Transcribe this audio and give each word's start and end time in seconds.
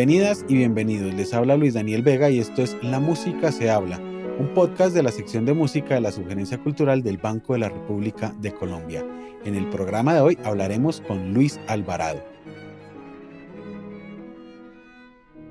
Bienvenidas 0.00 0.46
y 0.48 0.54
bienvenidos. 0.54 1.12
Les 1.12 1.34
habla 1.34 1.58
Luis 1.58 1.74
Daniel 1.74 2.02
Vega 2.02 2.30
y 2.30 2.38
esto 2.38 2.62
es 2.62 2.74
La 2.82 3.00
Música 3.00 3.52
se 3.52 3.68
habla, 3.68 3.98
un 4.38 4.54
podcast 4.54 4.94
de 4.94 5.02
la 5.02 5.12
sección 5.12 5.44
de 5.44 5.52
música 5.52 5.94
de 5.94 6.00
la 6.00 6.10
Sugerencia 6.10 6.56
Cultural 6.56 7.02
del 7.02 7.18
Banco 7.18 7.52
de 7.52 7.58
la 7.58 7.68
República 7.68 8.34
de 8.40 8.50
Colombia. 8.50 9.04
En 9.44 9.54
el 9.54 9.68
programa 9.68 10.14
de 10.14 10.20
hoy 10.22 10.38
hablaremos 10.42 11.02
con 11.02 11.34
Luis 11.34 11.60
Alvarado. 11.66 12.24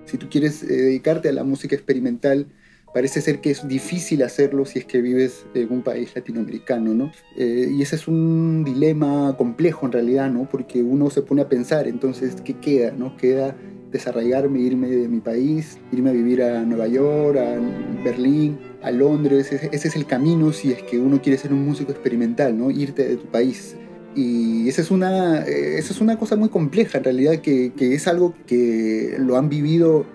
Si 0.05 0.17
tú 0.17 0.27
quieres 0.31 0.63
eh, 0.63 0.65
dedicarte 0.65 1.29
a 1.29 1.33
la 1.33 1.43
música 1.43 1.75
experimental, 1.75 2.47
parece 2.93 3.21
ser 3.21 3.39
que 3.39 3.51
es 3.51 3.67
difícil 3.67 4.23
hacerlo 4.23 4.65
si 4.65 4.79
es 4.79 4.85
que 4.85 5.01
vives 5.01 5.45
en 5.53 5.71
un 5.71 5.81
país 5.81 6.11
latinoamericano, 6.15 6.93
¿no? 6.93 7.11
Eh, 7.37 7.69
y 7.71 7.81
ese 7.81 7.95
es 7.95 8.07
un 8.07 8.63
dilema 8.63 9.35
complejo 9.37 9.85
en 9.85 9.91
realidad, 9.91 10.29
¿no? 10.29 10.47
Porque 10.49 10.81
uno 10.81 11.09
se 11.09 11.21
pone 11.21 11.41
a 11.41 11.49
pensar, 11.49 11.87
entonces, 11.87 12.41
¿qué 12.41 12.53
queda? 12.55 12.91
¿No? 12.91 13.15
Queda 13.17 13.55
desarraigarme, 13.91 14.59
irme 14.59 14.87
de 14.87 15.07
mi 15.07 15.19
país, 15.19 15.79
irme 15.91 16.11
a 16.11 16.13
vivir 16.13 16.43
a 16.43 16.63
Nueva 16.63 16.87
York, 16.87 17.37
a 17.37 18.03
Berlín, 18.03 18.59
a 18.83 18.91
Londres. 18.91 19.51
Ese, 19.51 19.69
es 19.71 19.95
el 19.95 20.05
camino 20.05 20.51
si 20.51 20.71
es 20.71 20.83
que 20.83 20.99
uno 20.99 21.21
quiere 21.21 21.37
ser 21.37 21.53
un 21.53 21.65
músico 21.65 21.91
experimental, 21.91 22.57
¿no? 22.57 22.69
Irte 22.71 23.07
de 23.07 23.17
tu 23.17 23.25
país. 23.27 23.75
Y 24.15 24.67
esa 24.67 24.81
es 24.81 24.91
una, 24.91 25.39
esa 25.43 25.93
es 25.93 26.01
una 26.01 26.17
cosa 26.17 26.35
muy 26.35 26.49
compleja 26.49 26.97
en 26.97 27.03
realidad, 27.03 27.35
que, 27.41 27.73
que 27.73 27.93
es 27.93 28.07
algo 28.07 28.33
que 28.47 29.15
lo 29.19 29.37
han 29.37 29.49
vivido 29.49 30.05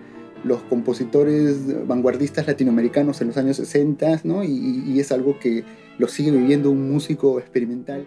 los 0.44 0.62
compositores 0.62 1.86
vanguardistas 1.86 2.46
latinoamericanos 2.46 3.20
en 3.20 3.28
los 3.28 3.36
años 3.36 3.56
60, 3.56 4.20
¿no? 4.24 4.44
y, 4.44 4.84
y 4.86 5.00
es 5.00 5.10
algo 5.10 5.38
que 5.38 5.64
lo 5.98 6.08
sigue 6.08 6.30
viviendo 6.30 6.70
un 6.70 6.90
músico 6.90 7.38
experimental. 7.38 8.06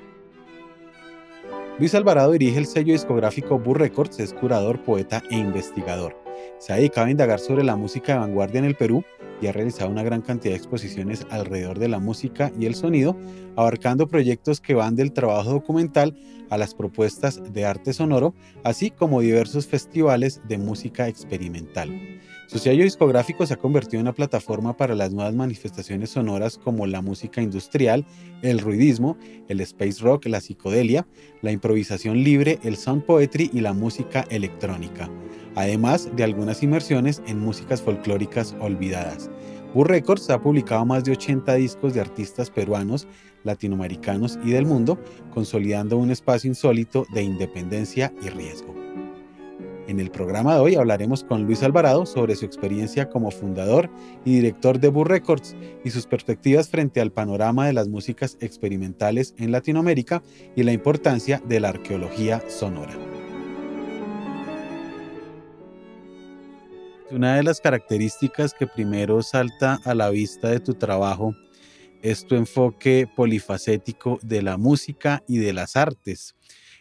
Luis 1.79 1.93
Alvarado 1.93 2.31
dirige 2.31 2.57
el 2.57 2.65
sello 2.65 2.93
discográfico 2.93 3.59
Burr 3.59 3.79
Records, 3.79 4.19
es 4.19 4.33
curador, 4.33 4.83
poeta 4.83 5.21
e 5.29 5.37
investigador. 5.37 6.15
Se 6.57 6.73
ha 6.73 6.77
dedicado 6.77 7.05
a 7.05 7.11
indagar 7.11 7.39
sobre 7.39 7.63
la 7.63 7.75
música 7.75 8.13
de 8.13 8.19
vanguardia 8.19 8.59
en 8.59 8.65
el 8.65 8.75
Perú 8.75 9.03
y 9.41 9.45
ha 9.45 9.51
realizado 9.51 9.91
una 9.91 10.01
gran 10.01 10.21
cantidad 10.21 10.53
de 10.53 10.57
exposiciones 10.57 11.27
alrededor 11.29 11.77
de 11.77 11.87
la 11.87 11.99
música 11.99 12.51
y 12.59 12.65
el 12.65 12.73
sonido, 12.73 13.15
abarcando 13.55 14.07
proyectos 14.07 14.59
que 14.59 14.73
van 14.73 14.95
del 14.95 15.13
trabajo 15.13 15.51
documental 15.51 16.15
a 16.49 16.57
las 16.57 16.73
propuestas 16.73 17.53
de 17.53 17.65
arte 17.65 17.93
sonoro, 17.93 18.33
así 18.63 18.89
como 18.89 19.21
diversos 19.21 19.67
festivales 19.67 20.41
de 20.47 20.57
música 20.57 21.07
experimental. 21.07 21.91
Su 22.47 22.59
sello 22.59 22.85
discográfico 22.85 23.45
se 23.45 23.55
ha 23.55 23.57
convertido 23.57 23.99
en 23.99 24.05
una 24.05 24.13
plataforma 24.13 24.77
para 24.77 24.95
las 24.95 25.11
nuevas 25.11 25.35
manifestaciones 25.35 26.11
sonoras 26.11 26.57
como 26.57 26.87
la 26.87 27.01
música 27.01 27.41
industrial, 27.41 28.05
el 28.41 28.59
ruidismo, 28.59 29.17
el 29.49 29.59
space 29.59 30.01
rock, 30.01 30.27
la 30.27 30.39
psicodelia, 30.39 31.05
la 31.41 31.51
improvisación 31.51 32.23
libre, 32.23 32.57
el 32.63 32.77
sound 32.77 33.03
poetry 33.03 33.51
y 33.53 33.59
la 33.59 33.73
música 33.73 34.25
electrónica, 34.29 35.09
además 35.55 36.09
de 36.15 36.23
algunas 36.23 36.63
inmersiones 36.63 37.21
en 37.27 37.37
músicas 37.37 37.81
folclóricas 37.81 38.55
olvidadas. 38.61 39.29
Burr 39.73 39.89
Records 39.89 40.29
ha 40.29 40.41
publicado 40.41 40.85
más 40.85 41.03
de 41.03 41.11
80 41.11 41.53
discos 41.55 41.93
de 41.93 41.99
artistas 41.99 42.49
peruanos, 42.49 43.09
latinoamericanos 43.43 44.39
y 44.41 44.51
del 44.51 44.65
mundo, 44.65 44.97
consolidando 45.33 45.97
un 45.97 46.11
espacio 46.11 46.47
insólito 46.47 47.05
de 47.13 47.23
independencia 47.23 48.13
y 48.23 48.29
riesgo. 48.29 48.86
En 49.87 50.01
el 50.01 50.11
programa 50.11 50.53
de 50.53 50.59
hoy 50.59 50.75
hablaremos 50.75 51.23
con 51.23 51.43
Luis 51.43 51.63
Alvarado 51.63 52.05
sobre 52.05 52.35
su 52.35 52.43
experiencia 52.43 53.07
como 53.07 53.31
fundador 53.31 53.89
y 54.25 54.35
director 54.35 54.81
de 54.81 54.89
Burr 54.89 55.07
Records 55.07 55.55
y 55.85 55.91
sus 55.91 56.05
perspectivas 56.05 56.67
frente 56.67 56.99
al 56.99 57.13
panorama 57.13 57.65
de 57.65 57.71
las 57.71 57.87
músicas 57.87 58.37
experimentales 58.41 59.33
en 59.37 59.53
Latinoamérica 59.53 60.21
y 60.57 60.63
la 60.63 60.73
importancia 60.73 61.41
de 61.47 61.61
la 61.61 61.69
arqueología 61.69 62.43
sonora. 62.49 62.93
Una 67.09 67.37
de 67.37 67.43
las 67.43 67.61
características 67.61 68.53
que 68.53 68.67
primero 68.67 69.23
salta 69.23 69.79
a 69.85 69.95
la 69.95 70.09
vista 70.09 70.49
de 70.49 70.59
tu 70.59 70.73
trabajo 70.73 71.33
es 72.01 72.27
tu 72.27 72.35
enfoque 72.35 73.07
polifacético 73.15 74.19
de 74.21 74.41
la 74.41 74.57
música 74.57 75.23
y 75.29 75.37
de 75.37 75.53
las 75.53 75.77
artes. 75.77 76.35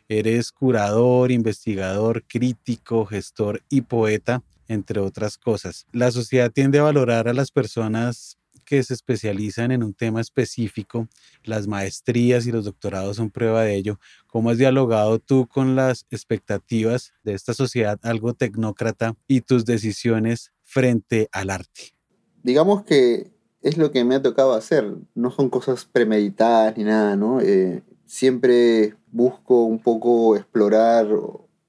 Eres 0.09 0.53
curador, 0.53 1.33
investigador, 1.33 2.25
crítico, 2.27 3.07
gestor 3.07 3.63
y 3.69 3.83
poeta, 3.83 4.43
entre 4.69 5.01
otras 5.01 5.39
cosas. 5.39 5.87
La 5.93 6.11
sociedad 6.11 6.51
tiende 6.51 6.79
a 6.79 6.85
valorar 6.85 7.29
a 7.29 7.35
las 7.35 7.51
personas 7.51 8.39
que 8.67 8.83
se 8.83 8.95
especializan 8.95 9.71
en 9.71 9.83
un 9.83 9.95
tema 9.95 10.21
específico. 10.21 11.09
Las 11.45 11.67
maestrías 11.67 12.47
y 12.47 12.53
los 12.53 12.67
doctorados 12.67 13.17
son 13.17 13.31
prueba 13.31 13.63
de 13.63 13.77
ello. 13.77 13.99
¿Cómo 14.27 14.51
has 14.51 14.59
dialogado 14.59 15.19
tú 15.19 15.47
con 15.47 15.77
las 15.77 16.07
expectativas 16.11 17.15
de 17.23 17.35
esta 17.35 17.55
sociedad 17.55 17.99
algo 18.03 18.35
tecnócrata 18.35 19.15
y 19.27 19.41
tus 19.41 19.65
decisiones 19.65 20.53
frente 20.63 21.29
al 21.33 21.51
arte? 21.51 21.95
Digamos 22.43 22.85
que 22.85 23.31
es 23.63 23.79
lo 23.79 23.91
que 23.93 24.05
me 24.05 24.17
ha 24.17 24.23
tocado 24.23 24.53
hacer. 24.53 24.95
No 25.15 25.31
son 25.31 25.49
cosas 25.49 25.85
premeditadas 25.85 26.77
ni 26.77 26.85
nada, 26.85 27.17
¿no? 27.17 27.41
Eh, 27.41 27.83
siempre 28.07 28.95
busco 29.13 29.65
un 29.65 29.81
poco 29.81 30.37
explorar 30.37 31.09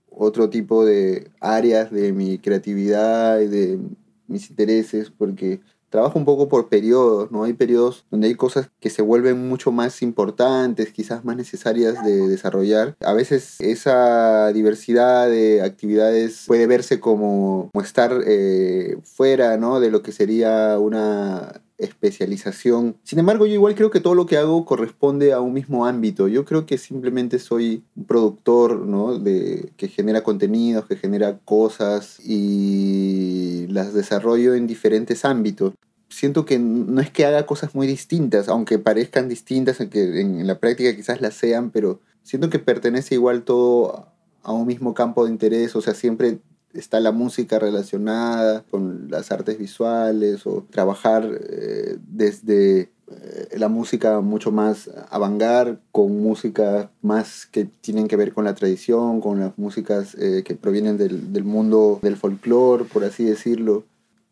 otro 0.10 0.50
tipo 0.50 0.86
de 0.86 1.32
áreas 1.40 1.92
de 1.92 2.14
mi 2.14 2.40
creatividad 2.40 3.40
y 3.40 3.48
de 3.48 3.80
mis 4.28 4.50
intereses, 4.50 5.12
porque 5.12 5.60
trabajo 5.90 6.20
un 6.20 6.26
poco 6.26 6.50
por 6.50 6.70
periodos, 6.70 7.32
¿no? 7.32 7.44
Hay 7.44 7.54
periodos 7.54 8.06
donde 8.12 8.28
hay 8.28 8.36
cosas 8.36 8.70
que 8.80 8.90
se 8.90 9.02
vuelven 9.02 9.48
mucho 9.48 9.72
más 9.72 10.02
importantes, 10.02 10.92
quizás 10.92 11.24
más 11.24 11.38
necesarias 11.38 12.04
de 12.04 12.28
desarrollar. 12.28 12.96
A 13.00 13.14
veces 13.14 13.56
esa 13.60 14.52
diversidad 14.52 15.30
de 15.30 15.62
actividades 15.62 16.44
puede 16.48 16.68
verse 16.68 17.00
como, 17.00 17.70
estar 17.82 18.12
eh, 18.26 18.98
fuera, 19.04 19.58
¿no? 19.58 19.80
De 19.80 19.92
lo 19.92 20.02
que 20.02 20.12
sería 20.12 20.78
una 20.78 21.62
especialización. 21.78 22.98
Sin 23.04 23.20
embargo, 23.20 23.46
yo 23.46 23.54
igual 23.54 23.76
creo 23.76 23.92
que 23.92 24.00
todo 24.00 24.16
lo 24.16 24.26
que 24.26 24.38
hago 24.38 24.66
corresponde 24.66 25.34
a 25.34 25.42
un 25.42 25.54
mismo 25.54 25.86
ámbito. 25.86 26.28
Yo 26.28 26.46
creo 26.46 26.66
que 26.66 26.78
simplemente 26.78 27.40
soy 27.40 27.84
un 27.96 28.06
productor, 28.06 28.80
¿no? 28.80 29.20
De, 29.20 29.72
que 29.78 29.88
genera 29.88 30.24
contenidos, 30.24 30.86
que 30.88 30.96
genera 30.96 31.40
cosas 31.40 32.20
y 32.20 33.68
las 33.70 33.94
desarrollo 33.94 34.56
en 34.56 34.68
diferentes 34.68 35.26
ámbitos. 35.26 35.74
Siento 36.10 36.46
que 36.46 36.58
no 36.58 37.02
es 37.02 37.12
que 37.12 37.26
haga 37.26 37.46
cosas 37.46 37.76
muy 37.76 37.86
distintas, 37.86 38.48
aunque 38.48 38.80
parezcan 38.80 39.28
distintas, 39.28 39.80
aunque 39.80 40.22
en 40.22 40.48
la 40.48 40.60
práctica 40.60 40.96
quizás 40.96 41.22
las 41.22 41.36
sean, 41.36 41.70
pero 41.70 42.00
siento 42.24 42.50
que 42.50 42.60
pertenece 42.60 43.16
igual 43.16 43.44
todo 43.44 44.08
a 44.42 44.54
un 44.54 44.66
mismo 44.66 44.94
campo 44.94 45.26
de 45.26 45.32
interés, 45.32 45.76
o 45.76 45.82
sea, 45.82 45.94
siempre 45.94 46.40
está 46.78 47.00
la 47.00 47.12
música 47.12 47.60
relacionada 47.60 48.64
con 48.70 49.10
las 49.10 49.32
artes 49.32 49.58
visuales 49.58 50.46
o 50.46 50.66
trabajar 50.70 51.30
eh, 51.50 51.98
desde 52.08 52.90
eh, 53.10 53.58
la 53.58 53.68
música 53.68 54.22
mucho 54.22 54.52
más 54.52 54.90
avangar 55.10 55.80
con 55.92 56.22
música 56.22 56.92
más 57.02 57.46
que 57.48 57.66
tienen 57.66 58.08
que 58.08 58.16
ver 58.16 58.34
con 58.34 58.46
la 58.46 58.54
tradición, 58.56 59.22
con 59.22 59.40
las 59.40 59.58
músicas 59.58 60.16
eh, 60.16 60.44
que 60.46 60.56
provienen 60.56 60.98
del, 60.98 61.34
del 61.34 61.44
mundo 61.44 62.00
del 62.02 62.16
folclore, 62.16 62.86
por 62.86 63.04
así 63.04 63.24
decirlo. 63.24 63.84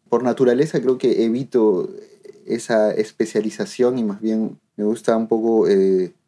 Por 0.10 0.24
naturaleza 0.24 0.80
creo 0.82 0.98
que 0.98 1.26
evito 1.26 1.90
esa 2.46 2.92
especialización 2.94 3.98
y 3.98 4.04
más 4.04 4.22
bien 4.22 4.60
me 4.78 4.84
gusta 4.84 5.18
un 5.18 5.28
poco 5.28 5.68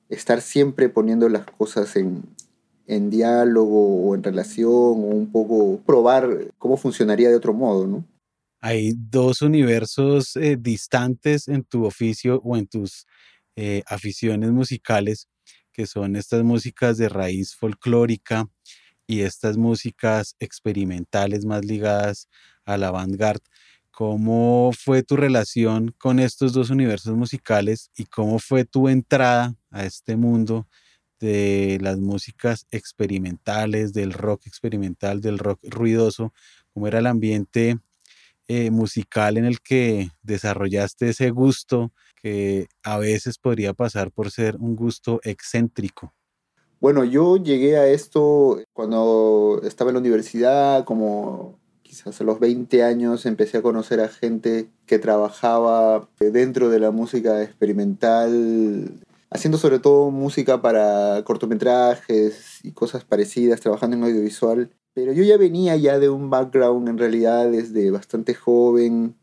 estar 0.09 0.41
siempre 0.41 0.89
poniendo 0.89 1.29
las 1.29 1.45
cosas 1.45 1.95
en, 1.95 2.23
en 2.87 3.09
diálogo 3.09 4.07
o 4.07 4.15
en 4.15 4.23
relación 4.23 4.71
o 4.71 4.93
un 4.93 5.29
poco 5.31 5.79
probar 5.85 6.53
cómo 6.57 6.77
funcionaría 6.77 7.29
de 7.29 7.35
otro 7.35 7.53
modo, 7.53 7.85
¿no? 7.85 8.05
Hay 8.59 8.93
dos 8.95 9.41
universos 9.41 10.35
eh, 10.35 10.57
distantes 10.59 11.47
en 11.47 11.63
tu 11.63 11.85
oficio 11.85 12.41
o 12.43 12.57
en 12.57 12.67
tus 12.67 13.05
eh, 13.55 13.83
aficiones 13.85 14.51
musicales, 14.51 15.27
que 15.71 15.85
son 15.85 16.15
estas 16.15 16.43
músicas 16.43 16.97
de 16.97 17.07
raíz 17.07 17.55
folclórica 17.55 18.47
y 19.05 19.21
estas 19.21 19.57
músicas 19.57 20.35
experimentales 20.39 21.45
más 21.45 21.65
ligadas 21.65 22.29
a 22.65 22.77
la 22.77 22.89
vanguard. 22.89 23.41
¿Cómo 23.91 24.71
fue 24.77 25.03
tu 25.03 25.15
relación 25.15 25.93
con 25.97 26.19
estos 26.19 26.53
dos 26.53 26.69
universos 26.69 27.15
musicales 27.15 27.91
y 27.95 28.05
cómo 28.05 28.39
fue 28.39 28.63
tu 28.65 28.89
entrada 28.89 29.55
a 29.71 29.85
este 29.85 30.15
mundo 30.15 30.67
de 31.19 31.77
las 31.81 31.97
músicas 31.99 32.67
experimentales, 32.71 33.93
del 33.93 34.13
rock 34.13 34.47
experimental, 34.47 35.21
del 35.21 35.39
rock 35.39 35.59
ruidoso, 35.63 36.33
cómo 36.73 36.87
era 36.87 36.99
el 36.99 37.07
ambiente 37.07 37.79
eh, 38.47 38.71
musical 38.71 39.37
en 39.37 39.45
el 39.45 39.61
que 39.61 40.09
desarrollaste 40.23 41.09
ese 41.09 41.31
gusto 41.31 41.91
que 42.15 42.67
a 42.83 42.97
veces 42.97 43.37
podría 43.37 43.73
pasar 43.73 44.11
por 44.11 44.31
ser 44.31 44.55
un 44.57 44.75
gusto 44.75 45.19
excéntrico. 45.23 46.13
Bueno, 46.79 47.03
yo 47.03 47.37
llegué 47.37 47.77
a 47.77 47.87
esto 47.87 48.59
cuando 48.71 49.61
estaba 49.63 49.89
en 49.89 49.95
la 49.95 49.99
universidad, 49.99 50.85
como 50.85 51.59
quizás 51.81 52.21
a 52.21 52.23
los 52.23 52.39
20 52.39 52.83
años 52.83 53.25
empecé 53.25 53.57
a 53.57 53.61
conocer 53.61 53.99
a 53.99 54.09
gente 54.09 54.69
que 54.85 54.99
trabajaba 54.99 56.07
dentro 56.19 56.69
de 56.69 56.79
la 56.79 56.91
música 56.91 57.41
experimental 57.41 59.05
haciendo 59.29 59.57
sobre 59.57 59.79
todo 59.79 60.11
música 60.11 60.61
para 60.61 61.23
cortometrajes 61.23 62.59
y 62.63 62.71
cosas 62.71 63.03
parecidas, 63.03 63.59
trabajando 63.59 63.97
en 63.97 64.03
audiovisual. 64.03 64.69
Pero 64.93 65.13
yo 65.13 65.23
ya 65.23 65.37
venía 65.37 65.75
ya 65.75 65.99
de 65.99 66.09
un 66.09 66.29
background 66.29 66.89
en 66.89 66.97
realidad 66.97 67.49
desde 67.51 67.91
bastante 67.91 68.33
joven. 68.33 69.15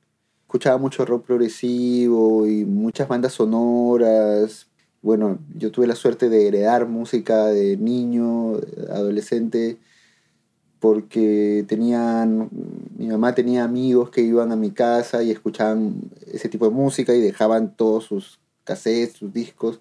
Escuchaba 0.43 0.79
mucho 0.79 1.05
rock 1.05 1.27
progresivo 1.27 2.47
y 2.47 2.65
muchas 2.65 3.09
bandas 3.09 3.33
sonoras. 3.33 4.69
Bueno, 5.03 5.39
yo 5.57 5.71
tuve 5.73 5.87
la 5.87 5.97
suerte 5.97 6.29
de 6.29 6.49
heredar 6.49 6.87
música 6.87 7.47
de 7.47 7.77
niño, 7.77 8.55
adolescente, 8.89 9.79
porque 10.79 11.65
tenían, 11.67 12.49
mi 12.97 13.09
mamá 13.09 13.35
tenía 13.35 13.65
amigos 13.65 14.11
que 14.11 14.23
iban 14.23 14.53
a 14.53 14.57
mi 14.57 14.71
casa 14.71 15.23
y 15.23 15.31
escuchaban 15.31 15.97
ese 16.33 16.49
tipo 16.49 16.67
de 16.67 16.75
música 16.75 17.15
y 17.15 17.21
dejaban 17.21 17.75
todos 17.75 18.05
sus 18.05 18.39
cassettes, 18.65 19.19
sus 19.19 19.33
discos. 19.33 19.81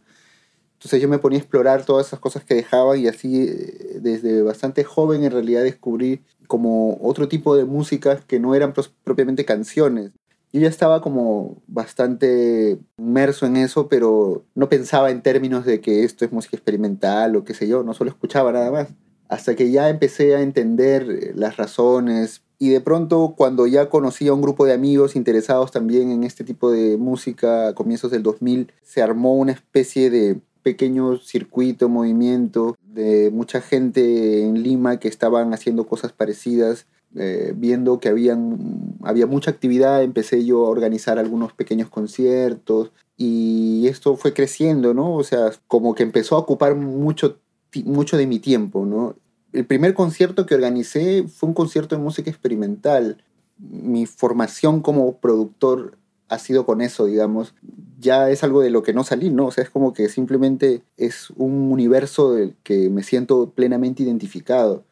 Entonces 0.84 1.02
yo 1.02 1.08
me 1.08 1.18
ponía 1.18 1.40
a 1.40 1.42
explorar 1.42 1.86
todas 1.86 2.08
esas 2.08 2.20
cosas 2.20 2.44
que 2.44 2.56
dejaban 2.56 3.00
y 3.00 3.08
así 3.08 3.48
eh, 3.48 4.00
desde 4.02 4.42
bastante 4.42 4.84
joven 4.84 5.24
en 5.24 5.32
realidad 5.32 5.64
descubrí 5.64 6.22
como 6.48 6.98
otro 7.02 7.30
tipo 7.30 7.56
de 7.56 7.64
música 7.64 8.20
que 8.28 8.40
no 8.40 8.54
eran 8.54 8.74
propiamente 9.04 9.46
canciones. 9.46 10.12
Yo 10.52 10.60
ya 10.60 10.68
estaba 10.68 11.02
como 11.02 11.62
bastante 11.68 12.78
inmerso 12.98 13.46
en 13.46 13.56
eso, 13.56 13.88
pero 13.88 14.46
no 14.56 14.70
pensaba 14.70 15.10
en 15.10 15.22
términos 15.22 15.66
de 15.66 15.82
que 15.82 16.04
esto 16.04 16.26
es 16.26 16.32
música 16.32 16.58
experimental 16.58 17.36
o 17.36 17.44
qué 17.44 17.54
sé 17.54 17.68
yo, 17.68 17.84
no 17.84 17.94
solo 17.94 18.12
escuchaba 18.12 18.52
nada 18.52 18.70
más. 18.70 18.90
Hasta 19.30 19.56
que 19.56 19.72
ya 19.72 19.90
empecé 19.90 20.36
a 20.36 20.42
entender 20.42 21.10
eh, 21.10 21.32
las 21.34 21.58
razones 21.58 22.44
y 22.64 22.70
de 22.70 22.80
pronto 22.80 23.34
cuando 23.36 23.68
ya 23.68 23.90
conocí 23.90 24.30
a 24.30 24.34
un 24.34 24.42
grupo 24.42 24.66
de 24.66 24.72
amigos 24.72 25.18
interesados 25.18 25.70
también 25.72 26.12
en 26.12 26.24
este 26.24 26.46
tipo 26.46 26.72
de 26.72 26.96
música 26.96 27.68
a 27.68 27.76
comienzos 27.76 28.10
del 28.10 28.24
2000, 28.24 28.72
se 28.82 29.02
armó 29.02 29.36
una 29.36 29.52
especie 29.52 30.10
de 30.10 30.40
pequeño 30.62 31.18
circuito, 31.18 31.90
movimiento 31.90 32.78
de 32.82 33.32
mucha 33.34 33.60
gente 33.60 34.44
en 34.44 34.64
Lima 34.64 34.98
que 34.98 35.10
estaban 35.10 35.54
haciendo 35.54 35.86
cosas 35.86 36.14
parecidas. 36.14 36.86
Eh, 37.16 37.54
viendo 37.54 38.00
que 38.00 38.08
habían, 38.08 38.96
había 39.04 39.28
mucha 39.28 39.52
actividad, 39.52 40.02
empecé 40.02 40.46
yo 40.46 40.66
a 40.66 40.70
organizar 40.70 41.20
algunos 41.20 41.52
pequeños 41.52 41.90
conciertos 41.90 42.92
y 43.18 43.88
esto 43.88 44.16
fue 44.16 44.34
creciendo, 44.34 44.94
¿no? 44.94 45.14
O 45.14 45.24
sea, 45.26 45.52
como 45.68 45.96
que 45.96 46.04
empezó 46.04 46.38
a 46.38 46.40
ocupar 46.40 46.76
mucho, 46.76 47.40
mucho 47.84 48.16
de 48.16 48.26
mi 48.26 48.40
tiempo, 48.40 48.86
¿no? 48.86 49.16
El 49.54 49.66
primer 49.66 49.94
concierto 49.94 50.46
que 50.46 50.56
organicé 50.56 51.26
fue 51.28 51.48
un 51.48 51.56
concierto 51.56 51.96
de 51.96 52.02
música 52.02 52.30
experimental. 52.30 53.24
Mi 53.58 54.08
formación 54.08 54.82
como 54.82 55.18
productor 55.18 55.98
ha 56.28 56.40
sido 56.40 56.66
con 56.66 56.82
eso, 56.82 57.06
digamos, 57.06 57.54
ya 58.00 58.32
es 58.32 58.44
algo 58.44 58.62
de 58.62 58.72
lo 58.72 58.82
que 58.82 58.94
no 58.94 59.04
salí, 59.04 59.30
¿no? 59.30 59.46
O 59.46 59.52
sea, 59.52 59.64
es 59.64 59.70
como 59.70 59.94
que 59.94 60.10
simplemente 60.10 60.82
es 60.98 61.30
un 61.38 61.72
universo 61.72 62.34
del 62.34 62.56
que 62.64 62.90
me 62.90 63.04
siento 63.04 63.52
plenamente 63.52 64.02
identificado. 64.02 64.84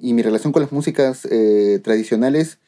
Y 0.00 0.14
mi 0.14 0.22
relación 0.22 0.52
con 0.52 0.62
las 0.62 0.72
músicas 0.72 1.26
eh, 1.30 1.78
tradicionales 1.84 2.58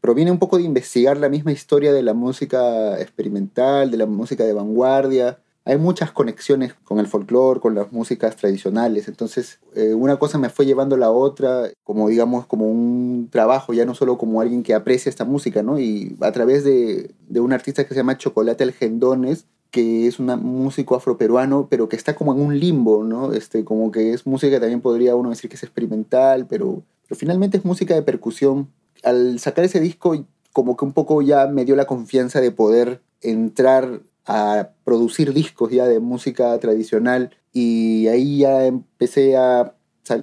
proviene 0.00 0.32
un 0.32 0.38
poco 0.38 0.56
de 0.56 0.64
investigar 0.64 1.18
la 1.18 1.28
misma 1.28 1.52
historia 1.52 1.92
de 1.92 2.02
la 2.02 2.14
música 2.14 2.98
experimental, 3.00 3.90
de 3.90 3.98
la 3.98 4.06
música 4.06 4.44
de 4.44 4.54
vanguardia, 4.54 5.40
hay 5.70 5.78
muchas 5.78 6.10
conexiones 6.10 6.74
con 6.82 6.98
el 6.98 7.06
folclore, 7.06 7.60
con 7.60 7.76
las 7.76 7.92
músicas 7.92 8.34
tradicionales. 8.34 9.06
Entonces, 9.06 9.60
eh, 9.76 9.94
una 9.94 10.18
cosa 10.18 10.36
me 10.36 10.50
fue 10.50 10.66
llevando 10.66 10.96
a 10.96 10.98
la 10.98 11.12
otra, 11.12 11.70
como 11.84 12.08
digamos, 12.08 12.44
como 12.46 12.66
un 12.68 13.28
trabajo, 13.30 13.72
ya 13.72 13.84
no 13.84 13.94
solo 13.94 14.18
como 14.18 14.40
alguien 14.40 14.64
que 14.64 14.74
aprecia 14.74 15.08
esta 15.08 15.24
música, 15.24 15.62
¿no? 15.62 15.78
Y 15.78 16.16
a 16.20 16.32
través 16.32 16.64
de, 16.64 17.14
de 17.28 17.40
un 17.40 17.52
artista 17.52 17.84
que 17.84 17.90
se 17.90 18.00
llama 18.00 18.18
Chocolate 18.18 18.64
Algendones, 18.64 19.46
que 19.70 20.08
es 20.08 20.18
un 20.18 20.26
músico 20.42 20.96
afroperuano, 20.96 21.68
pero 21.70 21.88
que 21.88 21.94
está 21.94 22.16
como 22.16 22.32
en 22.34 22.40
un 22.40 22.58
limbo, 22.58 23.04
¿no? 23.04 23.32
Este, 23.32 23.64
como 23.64 23.92
que 23.92 24.12
es 24.12 24.26
música 24.26 24.58
también 24.58 24.80
podría 24.80 25.14
uno 25.14 25.30
decir 25.30 25.48
que 25.48 25.54
es 25.54 25.62
experimental, 25.62 26.46
pero, 26.48 26.82
pero 27.06 27.16
finalmente 27.16 27.58
es 27.58 27.64
música 27.64 27.94
de 27.94 28.02
percusión. 28.02 28.68
Al 29.04 29.38
sacar 29.38 29.64
ese 29.64 29.78
disco, 29.78 30.26
como 30.52 30.76
que 30.76 30.84
un 30.84 30.92
poco 30.92 31.22
ya 31.22 31.46
me 31.46 31.64
dio 31.64 31.76
la 31.76 31.86
confianza 31.86 32.40
de 32.40 32.50
poder 32.50 33.02
entrar 33.22 34.00
a 34.26 34.70
producir 34.84 35.32
discos 35.32 35.70
ya 35.70 35.86
de 35.86 36.00
música 36.00 36.58
tradicional 36.58 37.36
y 37.52 38.06
ahí 38.08 38.38
ya 38.38 38.66
empecé 38.66 39.36
a 39.36 39.74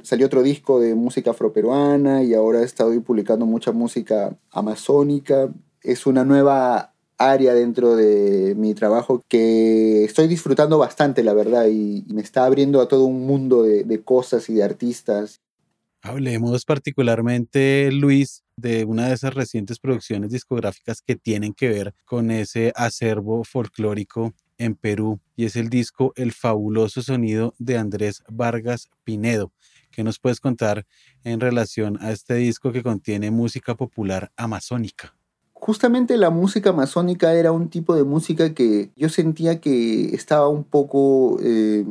salió 0.04 0.26
otro 0.26 0.44
disco 0.44 0.80
de 0.80 0.96
música 0.96 1.32
afroperuana 1.32 2.24
y 2.24 2.34
ahora 2.34 2.62
he 2.62 2.66
estado 2.66 3.00
publicando 3.02 3.46
mucha 3.46 3.72
música 3.72 4.38
amazónica. 4.52 5.50
Es 5.82 6.06
una 6.06 6.26
nueva 6.26 6.94
área 7.18 7.54
dentro 7.54 7.96
de 7.96 8.54
mi 8.56 8.74
trabajo 8.74 9.22
que 9.28 10.04
estoy 10.04 10.28
disfrutando 10.28 10.78
bastante, 10.78 11.24
la 11.24 11.34
verdad, 11.34 11.68
y, 11.68 12.06
me 12.10 12.22
está 12.22 12.46
abriendo 12.46 12.82
a 12.82 12.88
todo 12.88 13.06
un 13.06 13.26
mundo 13.26 13.64
de, 13.64 13.84
de 13.84 14.04
cosas 14.04 14.50
y 14.50 14.56
de 14.56 14.64
artistas. 14.64 15.42
Hablemos 16.08 16.64
particularmente, 16.64 17.92
Luis, 17.92 18.42
de 18.56 18.86
una 18.86 19.10
de 19.10 19.14
esas 19.14 19.34
recientes 19.34 19.78
producciones 19.78 20.30
discográficas 20.30 21.02
que 21.02 21.18
tienen 21.18 21.54
que 21.54 21.68
ver 21.68 21.94
con 22.06 22.32
ese 22.32 22.72
acervo 22.78 23.44
folclórico 23.44 24.34
en 24.58 24.76
Perú 24.76 25.20
y 25.36 25.44
es 25.44 25.58
el 25.58 25.70
disco 25.70 26.14
El 26.16 26.32
fabuloso 26.32 27.02
sonido 27.02 27.56
de 27.58 27.78
Andrés 27.78 28.24
Vargas 28.30 28.90
Pinedo. 29.04 29.52
¿Qué 29.92 30.06
nos 30.06 30.18
puedes 30.18 30.40
contar 30.40 30.86
en 31.26 31.42
relación 31.42 31.98
a 32.00 32.14
este 32.14 32.36
disco 32.36 32.72
que 32.72 32.84
contiene 32.84 33.30
música 33.30 33.76
popular 33.76 34.32
amazónica? 34.38 35.14
Justamente 35.52 36.16
la 36.16 36.30
música 36.30 36.70
amazónica 36.70 37.34
era 37.34 37.52
un 37.52 37.68
tipo 37.68 37.94
de 37.96 38.06
música 38.06 38.54
que 38.54 38.92
yo 38.96 39.10
sentía 39.10 39.60
que 39.60 40.16
estaba 40.16 40.48
un 40.48 40.64
poco 40.64 41.38
eh, 41.44 41.86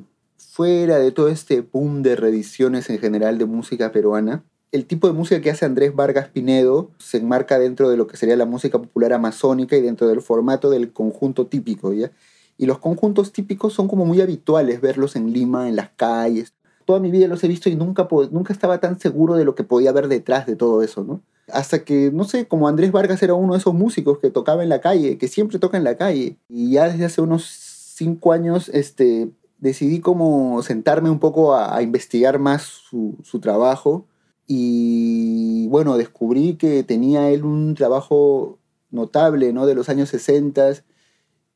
fuera 0.57 0.99
de 0.99 1.13
todo 1.13 1.29
este 1.29 1.61
boom 1.61 2.03
de 2.03 2.17
reediciones 2.17 2.89
en 2.89 2.99
general 2.99 3.37
de 3.37 3.45
música 3.45 3.93
peruana 3.93 4.43
el 4.73 4.87
tipo 4.87 5.07
de 5.07 5.13
música 5.13 5.41
que 5.41 5.51
hace 5.51 5.65
Andrés 5.65 5.95
Vargas 5.95 6.29
Pinedo 6.29 6.91
se 6.99 7.19
enmarca 7.19 7.59
dentro 7.59 7.89
de 7.89 7.97
lo 7.97 8.07
que 8.07 8.17
sería 8.17 8.37
la 8.37 8.47
música 8.47 8.79
popular 8.79 9.13
amazónica 9.13 9.77
y 9.77 9.83
dentro 9.83 10.09
del 10.09 10.21
formato 10.21 10.71
del 10.71 10.93
conjunto 10.93 11.47
típico, 11.47 11.93
¿ya? 11.93 12.11
Y 12.59 12.67
los 12.67 12.79
conjuntos 12.79 13.33
típicos 13.33 13.75
son 13.75 13.87
como 13.87 14.05
muy 14.05 14.21
habituales 14.21 14.81
verlos 14.81 15.15
en 15.17 15.33
Lima, 15.33 15.69
en 15.69 15.77
las 15.77 15.91
calles. 15.91 16.55
Toda 16.85 17.01
mi 17.01 17.11
vida 17.11 17.29
los 17.29 17.43
he 17.45 17.49
visto 17.49 17.69
y 17.69 17.77
nunca, 17.77 18.09
nunca 18.31 18.53
estaba 18.53 18.79
tan 18.79 18.99
seguro 18.99 19.35
de 19.35 19.45
lo 19.45 19.55
que 19.55 19.65
podía 19.65 19.91
haber 19.91 20.09
detrás 20.09 20.47
de 20.47 20.57
todo 20.57 20.83
eso, 20.83 21.05
¿no? 21.05 21.21
Hasta 21.53 21.85
que, 21.85 22.11
no 22.13 22.25
sé, 22.25 22.49
como 22.49 22.67
Andrés 22.67 22.93
Vargas 22.93 23.23
era 23.23 23.35
uno 23.35 23.53
de 23.53 23.61
esos 23.61 23.75
músicos 23.75 24.19
que 24.19 24.31
tocaba 24.31 24.63
en 24.63 24.69
la 24.69 24.81
calle, 24.81 25.17
que 25.17 25.29
siempre 25.29 25.59
toca 25.59 25.77
en 25.77 25.85
la 25.85 25.97
calle. 25.97 26.37
Y 26.49 26.73
ya 26.73 26.89
desde 26.89 27.05
hace 27.05 27.21
unos 27.21 27.45
cinco 27.45 28.33
años, 28.33 28.69
este, 28.71 29.31
decidí 29.59 30.01
como 30.01 30.63
sentarme 30.63 31.11
un 31.11 31.19
poco 31.19 31.55
a, 31.55 31.83
investigar 31.83 32.39
más 32.39 32.63
su, 32.63 33.17
su 33.23 33.41
trabajo 33.41 34.07
y 34.47 35.67
bueno, 35.69 35.97
descubrí 35.97 36.57
que 36.57 36.83
tenía 36.85 37.31
él 37.31 37.45
un 37.45 37.75
trabajo 37.75 38.59
notable 38.91 39.53
¿no? 39.53 39.67
de 39.67 39.75
los 39.75 39.89
años 39.89 40.09
60 40.11 40.85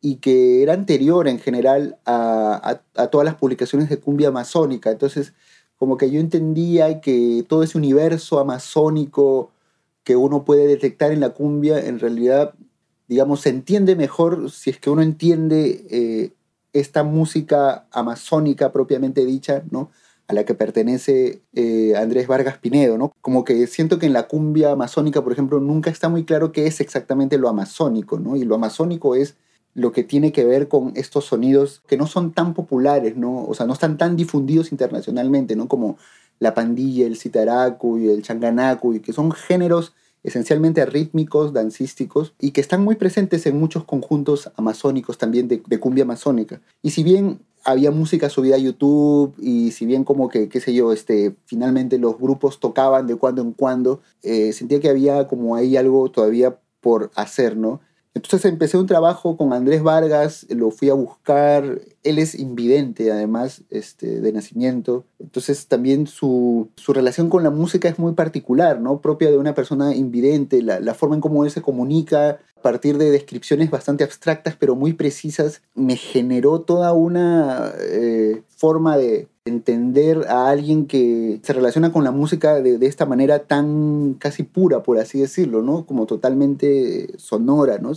y 0.01 0.17
que 0.17 0.63
era 0.63 0.73
anterior 0.73 1.29
en 1.29 1.39
general 1.39 1.99
a, 2.07 2.81
a, 2.95 3.07
todas 3.09 3.25
las 3.25 3.35
publicaciones 3.37 3.89
de 3.89 4.01
cumbia 4.01 4.29
amazónica. 4.29 4.91
Entonces, 4.91 5.35
como 5.77 5.97
que 5.97 6.11
yo 6.11 6.21
entendía 6.21 7.01
que 7.01 7.45
todo 7.49 7.63
ese 7.63 7.79
universo 7.79 8.39
amazónico 8.39 9.51
que 10.03 10.17
uno 10.17 10.45
puede 10.45 10.67
detectar 10.67 11.13
en 11.13 11.21
la 11.21 11.31
cumbia, 11.31 11.87
en 11.87 11.99
realidad, 11.99 12.55
digamos, 13.09 13.43
se 13.43 13.51
entiende 13.51 13.95
mejor 13.95 14.51
si 14.51 14.71
es 14.71 14.79
que 14.79 14.91
uno 14.91 15.03
entiende 15.03 15.87
eh, 15.91 16.33
esta 16.73 17.03
música 17.03 17.87
amazónica 17.91 18.73
propiamente 18.73 19.25
dicha, 19.25 19.63
¿no? 19.71 19.91
a 20.31 20.33
la 20.33 20.45
que 20.45 20.55
pertenece 20.55 21.43
eh, 21.55 21.95
Andrés 21.97 22.29
Vargas 22.29 22.57
Pinedo, 22.59 22.97
¿no? 22.97 23.13
Como 23.21 23.45
que 23.45 23.67
siento 23.67 23.99
que 23.99 24.07
en 24.07 24.13
la 24.13 24.29
cumbia 24.29 24.71
amazónica, 24.71 25.23
por 25.25 25.33
ejemplo, 25.33 25.59
nunca 25.59 25.91
está 25.91 26.09
muy 26.09 26.25
claro 26.25 26.53
qué 26.53 26.69
es 26.69 26.81
exactamente 26.81 27.37
lo 27.37 27.49
amazónico, 27.49 28.21
¿no? 28.21 28.37
Y 28.37 28.45
lo 28.45 28.55
amazónico 28.55 29.17
es 29.17 29.35
lo 29.75 29.91
que 29.91 30.05
tiene 30.05 30.31
que 30.31 30.45
ver 30.45 30.69
con 30.69 30.93
estos 30.95 31.25
sonidos 31.25 31.83
que 31.89 31.97
no 31.97 32.07
son 32.07 32.33
tan 32.33 32.55
populares, 32.55 33.17
¿no? 33.17 33.45
O 33.45 33.55
sea, 33.55 33.67
no 33.67 33.73
están 33.73 33.99
tan 33.99 34.15
difundidos 34.15 34.71
internacionalmente, 34.71 35.57
¿no? 35.57 35.67
Como 35.67 35.99
la 36.39 36.55
pandilla, 36.55 37.07
el 37.07 37.17
citaracu 37.17 37.99
y 37.99 38.09
el 38.09 38.23
changanacu, 38.23 38.95
y 38.95 39.01
que 39.01 39.13
son 39.13 39.33
géneros 39.33 39.95
esencialmente 40.23 40.85
rítmicos, 40.87 41.53
dancísticos, 41.53 42.35
y 42.41 42.51
que 42.51 42.61
están 42.61 42.83
muy 42.83 42.97
presentes 42.97 43.47
en 43.47 43.59
muchos 43.59 43.85
conjuntos 43.85 44.51
amazónicos 44.57 45.19
también 45.19 45.49
de, 45.49 45.61
cumbia 45.81 46.05
amazónica. 46.05 46.61
Y 46.83 46.91
si 46.91 47.03
bien 47.03 47.41
había 47.65 47.91
música 47.91 48.29
subida 48.29 48.57
a 48.57 48.59
YouTube 48.59 49.35
y 49.39 49.73
si 49.73 49.87
bien 49.87 50.05
como 50.05 50.29
que, 50.29 50.49
qué 50.49 50.61
sé 50.61 50.75
yo, 50.75 50.93
este, 50.93 51.37
finalmente 51.47 51.99
los 51.99 52.19
grupos 52.19 52.59
tocaban 52.59 53.07
de 53.07 53.17
cuando 53.17 53.43
en 53.43 53.53
cuando, 53.53 54.01
eh, 54.23 54.53
sentía 54.53 54.81
que 54.81 54.89
había 54.89 55.27
como 55.27 55.57
ahí 55.57 55.77
algo 55.77 56.11
todavía 56.11 56.59
por 56.81 57.11
hacer, 57.15 57.57
¿no? 57.57 57.81
Entonces 58.13 58.45
empecé 58.51 58.77
un 58.77 58.87
trabajo 58.87 59.37
con 59.37 59.53
Andrés 59.53 59.85
Vargas, 59.85 60.45
lo 60.51 60.73
fui 60.73 60.91
a 60.91 60.95
buscar, 60.95 61.81
él 62.03 62.19
es 62.19 62.35
invidente 62.35 63.13
además 63.13 63.63
este, 63.71 64.21
de 64.21 64.33
nacimiento, 64.33 65.05
entonces 65.21 65.69
también 65.69 66.09
su, 66.09 66.69
su, 66.75 66.93
relación 66.93 67.31
con 67.31 67.45
la 67.45 67.51
música 67.51 67.89
es 67.89 68.01
muy 68.01 68.15
particular, 68.15 68.81
¿no? 68.81 69.01
propia 69.01 69.31
de 69.31 69.39
una 69.39 69.55
persona 69.55 69.95
invidente, 69.95 70.61
la, 70.61 70.81
la 70.81 70.95
forma 70.95 71.15
en 71.15 71.21
cómo 71.21 71.45
él 71.45 71.53
se 71.53 71.63
comunica 71.63 72.41
a 72.57 72.63
partir 72.63 72.99
de 72.99 73.13
descripciones 73.13 73.71
bastante 73.71 74.03
abstractas 74.03 74.57
pero 74.59 74.75
muy 74.75 74.93
precisas, 74.93 75.63
me 75.75 75.95
generó 75.95 76.63
toda 76.63 76.93
una 76.93 77.73
eh, 77.79 78.43
forma 78.61 78.99
de 78.99 79.27
entender 79.47 80.27
a 80.29 80.51
alguien 80.51 80.87
que 80.87 81.41
se 81.43 81.55
relaciona 81.55 81.93
con 81.93 82.05
la 82.05 82.11
música 82.11 82.61
de, 82.61 82.77
de, 82.77 82.87
esta 82.87 83.07
manera 83.07 83.47
tan 83.47 84.15
casi 84.19 84.43
pura, 84.43 84.83
por 84.83 84.99
así 84.99 85.19
decirlo, 85.19 85.63
¿no? 85.63 85.87
Como 85.87 86.05
totalmente 86.05 87.19
sonora, 87.19 87.79
¿no? 87.79 87.93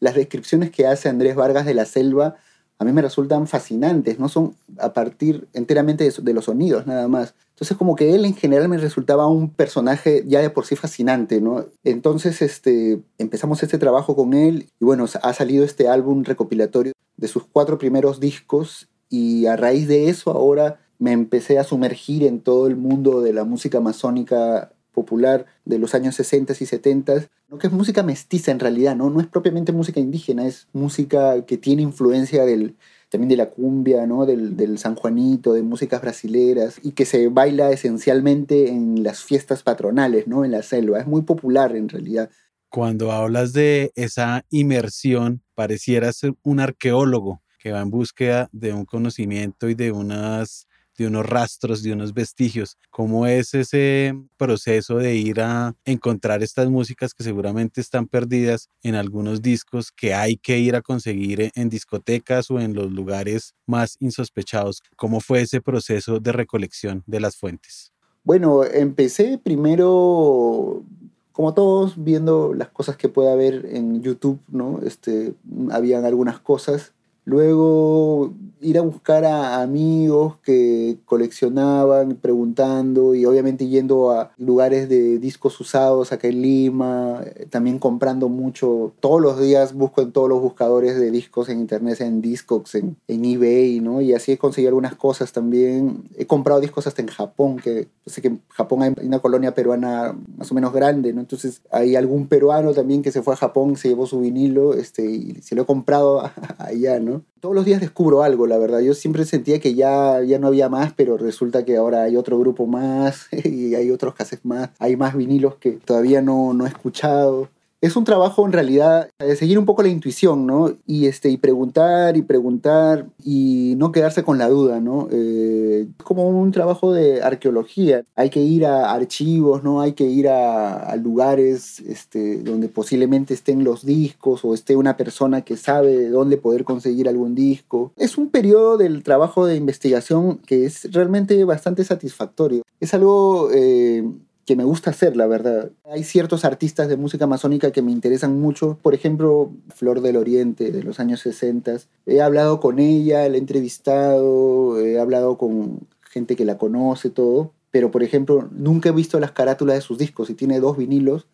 Las 0.00 0.14
descripciones 0.14 0.70
que 0.70 0.86
hace 0.86 1.08
Andrés 1.08 1.34
Vargas 1.34 1.64
de 1.64 1.72
la 1.72 1.86
selva 1.86 2.36
a 2.82 2.84
mí 2.84 2.92
me 2.92 3.00
resultan 3.00 3.46
fascinantes, 3.46 4.18
no 4.18 4.28
son 4.28 4.56
a 4.78 4.92
partir 4.92 5.48
enteramente 5.52 6.10
de, 6.10 6.34
los 6.34 6.46
sonidos 6.46 6.86
nada 6.86 7.06
más. 7.06 7.34
Entonces 7.50 7.76
como 7.76 7.94
que 7.94 8.14
él 8.14 8.24
en 8.24 8.34
general 8.34 8.68
me 8.68 8.76
resultaba 8.76 9.28
un 9.28 9.50
personaje 9.50 10.24
ya 10.26 10.40
de 10.40 10.50
por 10.50 10.66
sí 10.66 10.74
fascinante, 10.74 11.40
¿no? 11.40 11.66
Entonces 11.84 12.42
este, 12.42 13.00
empezamos 13.18 13.62
este 13.62 13.78
trabajo 13.78 14.16
con 14.16 14.34
él 14.34 14.68
y 14.80 14.84
bueno, 14.84 15.06
ha 15.22 15.32
salido 15.32 15.64
este 15.64 15.88
álbum 15.88 16.24
recopilatorio 16.24 16.92
de 17.16 17.28
sus 17.28 17.44
cuatro 17.44 17.78
primeros 17.78 18.18
discos 18.18 18.88
y 19.12 19.44
a 19.44 19.56
raíz 19.56 19.88
de 19.88 20.08
eso 20.08 20.30
ahora 20.30 20.80
me 20.98 21.12
empecé 21.12 21.58
a 21.58 21.64
sumergir 21.64 22.24
en 22.24 22.40
todo 22.40 22.66
el 22.66 22.76
mundo 22.76 23.20
de 23.20 23.34
la 23.34 23.44
música 23.44 23.78
masónica 23.78 24.72
popular 24.92 25.44
de 25.66 25.78
los 25.78 25.94
años 25.94 26.14
60 26.14 26.54
y 26.58 26.64
70, 26.64 27.26
¿no? 27.48 27.58
que 27.58 27.66
es 27.66 27.72
música 27.74 28.02
mestiza 28.02 28.52
en 28.52 28.58
realidad, 28.58 28.96
¿no? 28.96 29.10
no 29.10 29.20
es 29.20 29.26
propiamente 29.26 29.70
música 29.72 30.00
indígena, 30.00 30.46
es 30.46 30.66
música 30.72 31.44
que 31.44 31.58
tiene 31.58 31.82
influencia 31.82 32.46
del, 32.46 32.76
también 33.10 33.28
de 33.28 33.36
la 33.36 33.50
cumbia, 33.50 34.06
¿no? 34.06 34.24
del, 34.24 34.56
del 34.56 34.78
San 34.78 34.94
Juanito, 34.94 35.52
de 35.52 35.62
músicas 35.62 36.00
brasileras, 36.00 36.80
y 36.82 36.92
que 36.92 37.04
se 37.04 37.28
baila 37.28 37.70
esencialmente 37.70 38.70
en 38.70 39.02
las 39.02 39.22
fiestas 39.22 39.62
patronales, 39.62 40.26
¿no? 40.26 40.42
en 40.42 40.52
la 40.52 40.62
selva. 40.62 41.00
Es 41.00 41.06
muy 41.06 41.20
popular 41.20 41.76
en 41.76 41.90
realidad. 41.90 42.30
Cuando 42.70 43.12
hablas 43.12 43.52
de 43.52 43.92
esa 43.94 44.46
inmersión, 44.48 45.42
pareciera 45.54 46.10
ser 46.14 46.32
un 46.42 46.60
arqueólogo 46.60 47.41
que 47.62 47.70
va 47.70 47.80
en 47.80 47.90
búsqueda 47.90 48.48
de 48.52 48.72
un 48.72 48.84
conocimiento 48.84 49.68
y 49.68 49.74
de 49.74 49.92
unas 49.92 50.66
de 50.98 51.06
unos 51.06 51.24
rastros, 51.24 51.82
de 51.82 51.94
unos 51.94 52.12
vestigios. 52.12 52.76
¿Cómo 52.90 53.26
es 53.26 53.54
ese 53.54 54.14
proceso 54.36 54.98
de 54.98 55.14
ir 55.14 55.40
a 55.40 55.74
encontrar 55.86 56.42
estas 56.42 56.68
músicas 56.68 57.14
que 57.14 57.24
seguramente 57.24 57.80
están 57.80 58.06
perdidas 58.06 58.68
en 58.82 58.94
algunos 58.94 59.40
discos 59.40 59.90
que 59.90 60.12
hay 60.12 60.36
que 60.36 60.58
ir 60.58 60.76
a 60.76 60.82
conseguir 60.82 61.50
en 61.54 61.70
discotecas 61.70 62.50
o 62.50 62.60
en 62.60 62.74
los 62.74 62.92
lugares 62.92 63.54
más 63.64 63.96
insospechados? 64.00 64.82
¿Cómo 64.96 65.20
fue 65.20 65.40
ese 65.40 65.62
proceso 65.62 66.20
de 66.20 66.32
recolección 66.32 67.02
de 67.06 67.20
las 67.20 67.36
fuentes? 67.36 67.90
Bueno, 68.22 68.62
empecé 68.62 69.38
primero 69.42 70.84
como 71.32 71.54
todos, 71.54 71.94
viendo 71.96 72.52
las 72.52 72.68
cosas 72.68 72.98
que 72.98 73.08
pueda 73.08 73.32
haber 73.32 73.64
en 73.72 74.02
YouTube, 74.02 74.38
¿no? 74.48 74.80
Este, 74.84 75.32
habían 75.70 76.04
algunas 76.04 76.38
cosas 76.38 76.92
Luego 77.24 78.34
ir 78.62 78.78
a 78.78 78.82
buscar 78.82 79.24
a 79.24 79.60
amigos 79.60 80.36
que 80.42 80.98
coleccionaban, 81.04 82.16
preguntando 82.16 83.14
y 83.14 83.26
obviamente 83.26 83.66
yendo 83.66 84.12
a 84.12 84.32
lugares 84.38 84.88
de 84.88 85.18
discos 85.18 85.60
usados 85.60 86.12
acá 86.12 86.28
en 86.28 86.42
Lima, 86.42 87.22
eh, 87.24 87.46
también 87.50 87.78
comprando 87.78 88.28
mucho. 88.28 88.92
Todos 89.00 89.20
los 89.20 89.40
días 89.40 89.74
busco 89.74 90.00
en 90.00 90.12
todos 90.12 90.28
los 90.28 90.40
buscadores 90.40 90.98
de 90.98 91.10
discos 91.10 91.48
en 91.48 91.60
internet, 91.60 92.00
en 92.00 92.22
Discogs, 92.22 92.76
en, 92.76 92.96
eBay, 93.08 93.80
¿no? 93.80 94.00
Y 94.00 94.14
así 94.14 94.32
he 94.32 94.38
conseguido 94.38 94.70
algunas 94.70 94.94
cosas 94.94 95.32
también. 95.32 96.04
He 96.16 96.26
comprado 96.26 96.60
discos 96.60 96.86
hasta 96.86 97.02
en 97.02 97.08
Japón, 97.08 97.56
que 97.56 97.88
sé 98.06 98.22
que 98.22 98.28
en 98.28 98.42
Japón 98.48 98.82
hay 98.82 98.94
una 99.06 99.18
colonia 99.18 99.54
peruana 99.54 100.16
más 100.36 100.50
o 100.50 100.54
menos 100.54 100.72
grande, 100.72 101.12
¿no? 101.12 101.20
Entonces 101.20 101.62
hay 101.70 101.96
algún 101.96 102.26
peruano 102.26 102.72
también 102.72 103.02
que 103.02 103.12
se 103.12 103.22
fue 103.22 103.34
a 103.34 103.36
Japón, 103.36 103.76
se 103.76 103.88
llevó 103.88 104.06
su 104.06 104.20
vinilo 104.20 104.74
este, 104.74 105.04
y 105.04 105.34
se 105.42 105.54
lo 105.54 105.62
he 105.62 105.66
comprado 105.66 106.22
allá, 106.58 107.00
¿no? 107.00 107.11
Todos 107.40 107.54
los 107.54 107.64
días 107.64 107.80
descubro 107.80 108.22
algo, 108.22 108.46
la 108.46 108.58
verdad. 108.58 108.80
Yo 108.80 108.94
siempre 108.94 109.24
sentía 109.24 109.60
que 109.60 109.74
ya, 109.74 110.22
ya 110.22 110.38
no 110.38 110.46
había 110.46 110.68
más, 110.68 110.92
pero 110.92 111.16
resulta 111.16 111.64
que 111.64 111.76
ahora 111.76 112.02
hay 112.02 112.16
otro 112.16 112.38
grupo 112.38 112.66
más 112.66 113.28
y 113.44 113.74
hay 113.74 113.90
otros 113.90 114.14
cases 114.14 114.40
más. 114.44 114.70
Hay 114.78 114.96
más 114.96 115.16
vinilos 115.16 115.56
que 115.56 115.72
todavía 115.72 116.22
no, 116.22 116.54
no 116.54 116.66
he 116.66 116.68
escuchado 116.68 117.48
es 117.82 117.96
un 117.96 118.04
trabajo 118.04 118.46
en 118.46 118.52
realidad 118.52 119.10
de 119.18 119.34
seguir 119.34 119.58
un 119.58 119.66
poco 119.66 119.82
la 119.82 119.88
intuición, 119.88 120.46
¿no? 120.46 120.72
Y, 120.86 121.06
este, 121.06 121.30
y 121.30 121.36
preguntar 121.36 122.16
y 122.16 122.22
preguntar 122.22 123.06
y 123.24 123.74
no 123.76 123.90
quedarse 123.90 124.22
con 124.22 124.38
la 124.38 124.48
duda, 124.48 124.80
¿no? 124.80 125.08
Eh, 125.10 125.88
es 125.98 126.04
como 126.04 126.28
un 126.28 126.52
trabajo 126.52 126.92
de 126.92 127.22
arqueología. 127.22 128.04
Hay 128.14 128.30
que 128.30 128.40
ir 128.40 128.66
a 128.66 128.92
archivos, 128.92 129.64
¿no? 129.64 129.80
Hay 129.80 129.94
que 129.94 130.04
ir 130.04 130.28
a, 130.28 130.94
lugares 130.94 131.80
este, 131.80 132.36
donde 132.36 132.68
posiblemente 132.68 133.34
estén 133.34 133.64
los 133.64 133.84
discos 133.84 134.44
o 134.44 134.54
esté 134.54 134.76
una 134.76 134.96
persona 134.96 135.40
que 135.40 135.56
sabe 135.56 135.96
de 135.96 136.08
dónde 136.08 136.36
poder 136.36 136.62
conseguir 136.62 137.08
algún 137.08 137.34
disco. 137.34 137.92
Es 137.96 138.16
un 138.16 138.28
periodo 138.28 138.76
del 138.76 139.02
trabajo 139.02 139.44
de 139.44 139.56
investigación 139.56 140.38
que 140.38 140.66
es 140.66 140.92
realmente 140.92 141.42
bastante 141.44 141.82
satisfactorio. 141.82 142.62
Es 142.78 142.94
algo... 142.94 143.48
Eh, 143.52 144.04
que 144.44 144.56
me 144.56 144.64
gusta 144.64 144.90
hacer, 144.90 145.16
la 145.16 145.26
verdad. 145.26 145.70
Hay 145.90 146.04
ciertos 146.04 146.44
artistas 146.44 146.88
de 146.88 146.96
música 146.96 147.26
masónica 147.26 147.70
que 147.70 147.82
me 147.82 147.92
interesan 147.92 148.40
mucho. 148.40 148.78
Por 148.82 148.94
ejemplo, 148.94 149.52
Flor 149.74 150.00
del 150.00 150.16
Oriente, 150.16 150.72
de 150.72 150.82
los 150.82 151.00
años 151.00 151.20
60. 151.20 151.78
He 152.06 152.20
hablado 152.20 152.60
con 152.60 152.78
ella, 152.78 153.28
la 153.28 153.36
he 153.36 153.38
entrevistado, 153.38 154.80
he 154.80 154.98
hablado 154.98 155.38
con 155.38 155.86
gente 156.02 156.36
que 156.36 156.44
la 156.44 156.58
conoce, 156.58 157.10
todo. 157.10 157.52
Pero, 157.70 157.90
por 157.90 158.02
ejemplo, 158.02 158.48
nunca 158.52 158.88
he 158.88 158.92
visto 158.92 159.18
las 159.20 159.32
carátulas 159.32 159.76
de 159.76 159.80
sus 159.80 159.98
discos 159.98 160.28
y 160.28 160.34
tiene 160.34 160.60
dos 160.60 160.76
vinilos 160.76 161.26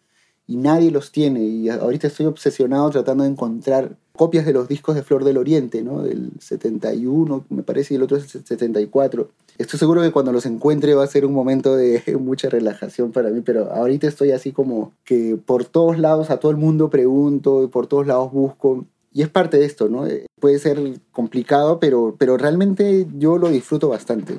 y 0.48 0.56
nadie 0.56 0.90
los 0.90 1.12
tiene. 1.12 1.44
Y 1.44 1.68
ahorita 1.68 2.08
estoy 2.08 2.26
obsesionado 2.26 2.90
tratando 2.90 3.22
de 3.22 3.30
encontrar 3.30 3.96
copias 4.16 4.44
de 4.44 4.52
los 4.52 4.66
discos 4.66 4.96
de 4.96 5.02
Flor 5.02 5.22
del 5.22 5.36
Oriente, 5.36 5.82
¿no? 5.82 6.02
Del 6.02 6.32
71, 6.40 7.44
me 7.50 7.62
parece, 7.62 7.94
y 7.94 7.98
el 7.98 8.02
otro 8.02 8.16
es 8.16 8.34
el 8.34 8.44
74. 8.44 9.28
Estoy 9.58 9.78
seguro 9.78 10.02
que 10.02 10.10
cuando 10.10 10.32
los 10.32 10.46
encuentre 10.46 10.94
va 10.94 11.04
a 11.04 11.06
ser 11.06 11.24
un 11.24 11.34
momento 11.34 11.76
de 11.76 12.02
mucha 12.20 12.48
relajación 12.48 13.12
para 13.12 13.30
mí, 13.30 13.42
pero 13.42 13.70
ahorita 13.72 14.08
estoy 14.08 14.32
así 14.32 14.50
como 14.50 14.92
que 15.04 15.38
por 15.44 15.64
todos 15.64 15.98
lados, 15.98 16.30
a 16.30 16.40
todo 16.40 16.50
el 16.50 16.56
mundo 16.56 16.90
pregunto, 16.90 17.62
y 17.62 17.68
por 17.68 17.86
todos 17.86 18.06
lados 18.06 18.32
busco. 18.32 18.86
Y 19.12 19.22
es 19.22 19.28
parte 19.28 19.58
de 19.58 19.66
esto, 19.66 19.88
¿no? 19.88 20.06
Puede 20.40 20.58
ser 20.58 20.80
complicado, 21.12 21.78
pero, 21.78 22.16
pero 22.18 22.36
realmente 22.36 23.06
yo 23.16 23.38
lo 23.38 23.48
disfruto 23.50 23.88
bastante. 23.88 24.38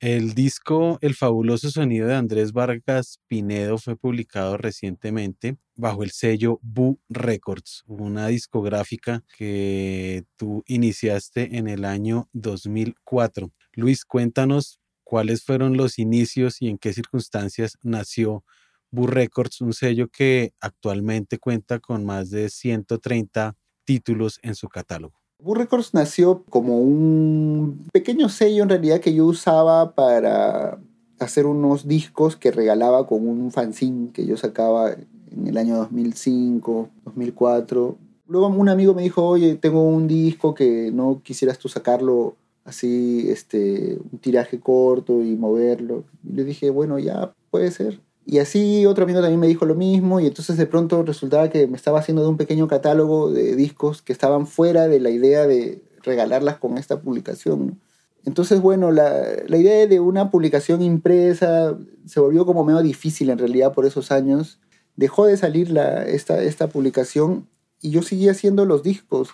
El 0.00 0.32
disco 0.32 0.96
El 1.02 1.14
fabuloso 1.14 1.70
sonido 1.70 2.08
de 2.08 2.14
Andrés 2.14 2.52
Vargas 2.52 3.20
Pinedo 3.26 3.76
fue 3.76 3.96
publicado 3.96 4.56
recientemente 4.56 5.58
bajo 5.76 6.02
el 6.02 6.10
sello 6.10 6.58
Boo 6.62 6.98
Records, 7.10 7.84
una 7.86 8.28
discográfica 8.28 9.22
que 9.36 10.24
tú 10.38 10.64
iniciaste 10.66 11.58
en 11.58 11.68
el 11.68 11.84
año 11.84 12.30
2004. 12.32 13.52
Luis, 13.74 14.06
cuéntanos 14.06 14.80
cuáles 15.04 15.44
fueron 15.44 15.76
los 15.76 15.98
inicios 15.98 16.62
y 16.62 16.68
en 16.68 16.78
qué 16.78 16.94
circunstancias 16.94 17.76
nació 17.82 18.42
Boo 18.90 19.06
Records, 19.06 19.60
un 19.60 19.74
sello 19.74 20.08
que 20.08 20.54
actualmente 20.60 21.36
cuenta 21.36 21.78
con 21.78 22.06
más 22.06 22.30
de 22.30 22.48
130 22.48 23.54
títulos 23.84 24.38
en 24.42 24.54
su 24.54 24.66
catálogo. 24.70 25.19
Boo 25.42 25.54
Records 25.54 25.94
nació 25.94 26.42
como 26.50 26.78
un 26.80 27.86
pequeño 27.92 28.28
sello 28.28 28.62
en 28.62 28.68
realidad 28.68 29.00
que 29.00 29.14
yo 29.14 29.26
usaba 29.26 29.94
para 29.94 30.78
hacer 31.18 31.46
unos 31.46 31.86
discos 31.86 32.36
que 32.36 32.50
regalaba 32.50 33.06
con 33.06 33.26
un 33.26 33.50
fanzine 33.50 34.12
que 34.12 34.26
yo 34.26 34.36
sacaba 34.36 34.92
en 34.92 35.46
el 35.46 35.56
año 35.56 35.76
2005, 35.76 36.88
2004. 37.04 37.96
Luego 38.26 38.48
un 38.48 38.68
amigo 38.68 38.94
me 38.94 39.02
dijo, 39.02 39.24
oye, 39.24 39.54
tengo 39.56 39.82
un 39.82 40.06
disco 40.08 40.54
que 40.54 40.90
no 40.92 41.20
quisieras 41.22 41.58
tú 41.58 41.68
sacarlo 41.68 42.36
así, 42.64 43.28
este, 43.28 43.98
un 44.12 44.18
tiraje 44.18 44.60
corto 44.60 45.22
y 45.22 45.36
moverlo. 45.36 46.04
Y 46.24 46.32
le 46.32 46.44
dije, 46.44 46.70
bueno, 46.70 46.98
ya 46.98 47.32
puede 47.50 47.70
ser. 47.70 48.00
Y 48.26 48.38
así 48.38 48.86
otro 48.86 49.04
amigo 49.04 49.20
también 49.20 49.40
me 49.40 49.48
dijo 49.48 49.64
lo 49.64 49.74
mismo 49.74 50.20
y 50.20 50.26
entonces 50.26 50.56
de 50.56 50.66
pronto 50.66 51.02
resultaba 51.02 51.48
que 51.50 51.66
me 51.66 51.76
estaba 51.76 51.98
haciendo 51.98 52.22
de 52.22 52.28
un 52.28 52.36
pequeño 52.36 52.68
catálogo 52.68 53.32
de 53.32 53.56
discos 53.56 54.02
que 54.02 54.12
estaban 54.12 54.46
fuera 54.46 54.88
de 54.88 55.00
la 55.00 55.10
idea 55.10 55.46
de 55.46 55.82
regalarlas 56.02 56.58
con 56.58 56.78
esta 56.78 57.00
publicación. 57.00 57.80
Entonces, 58.24 58.60
bueno, 58.60 58.92
la, 58.92 59.22
la, 59.46 59.56
idea 59.56 59.86
de 59.86 59.98
una 59.98 60.30
publicación 60.30 60.82
impresa 60.82 61.76
se 62.06 62.20
volvió 62.20 62.44
como 62.44 62.64
medio 62.64 62.82
difícil 62.82 63.30
en 63.30 63.38
realidad 63.38 63.72
por 63.72 63.86
esos 63.86 64.12
años. 64.12 64.60
Dejó 64.96 65.26
de 65.26 65.36
salir 65.38 65.70
la, 65.70 66.04
esta, 66.04 66.42
esta 66.42 66.68
publicación 66.68 67.48
y 67.80 67.90
yo 67.90 68.02
seguía 68.02 68.32
haciendo 68.32 68.66
los 68.66 68.82
discos. 68.82 69.30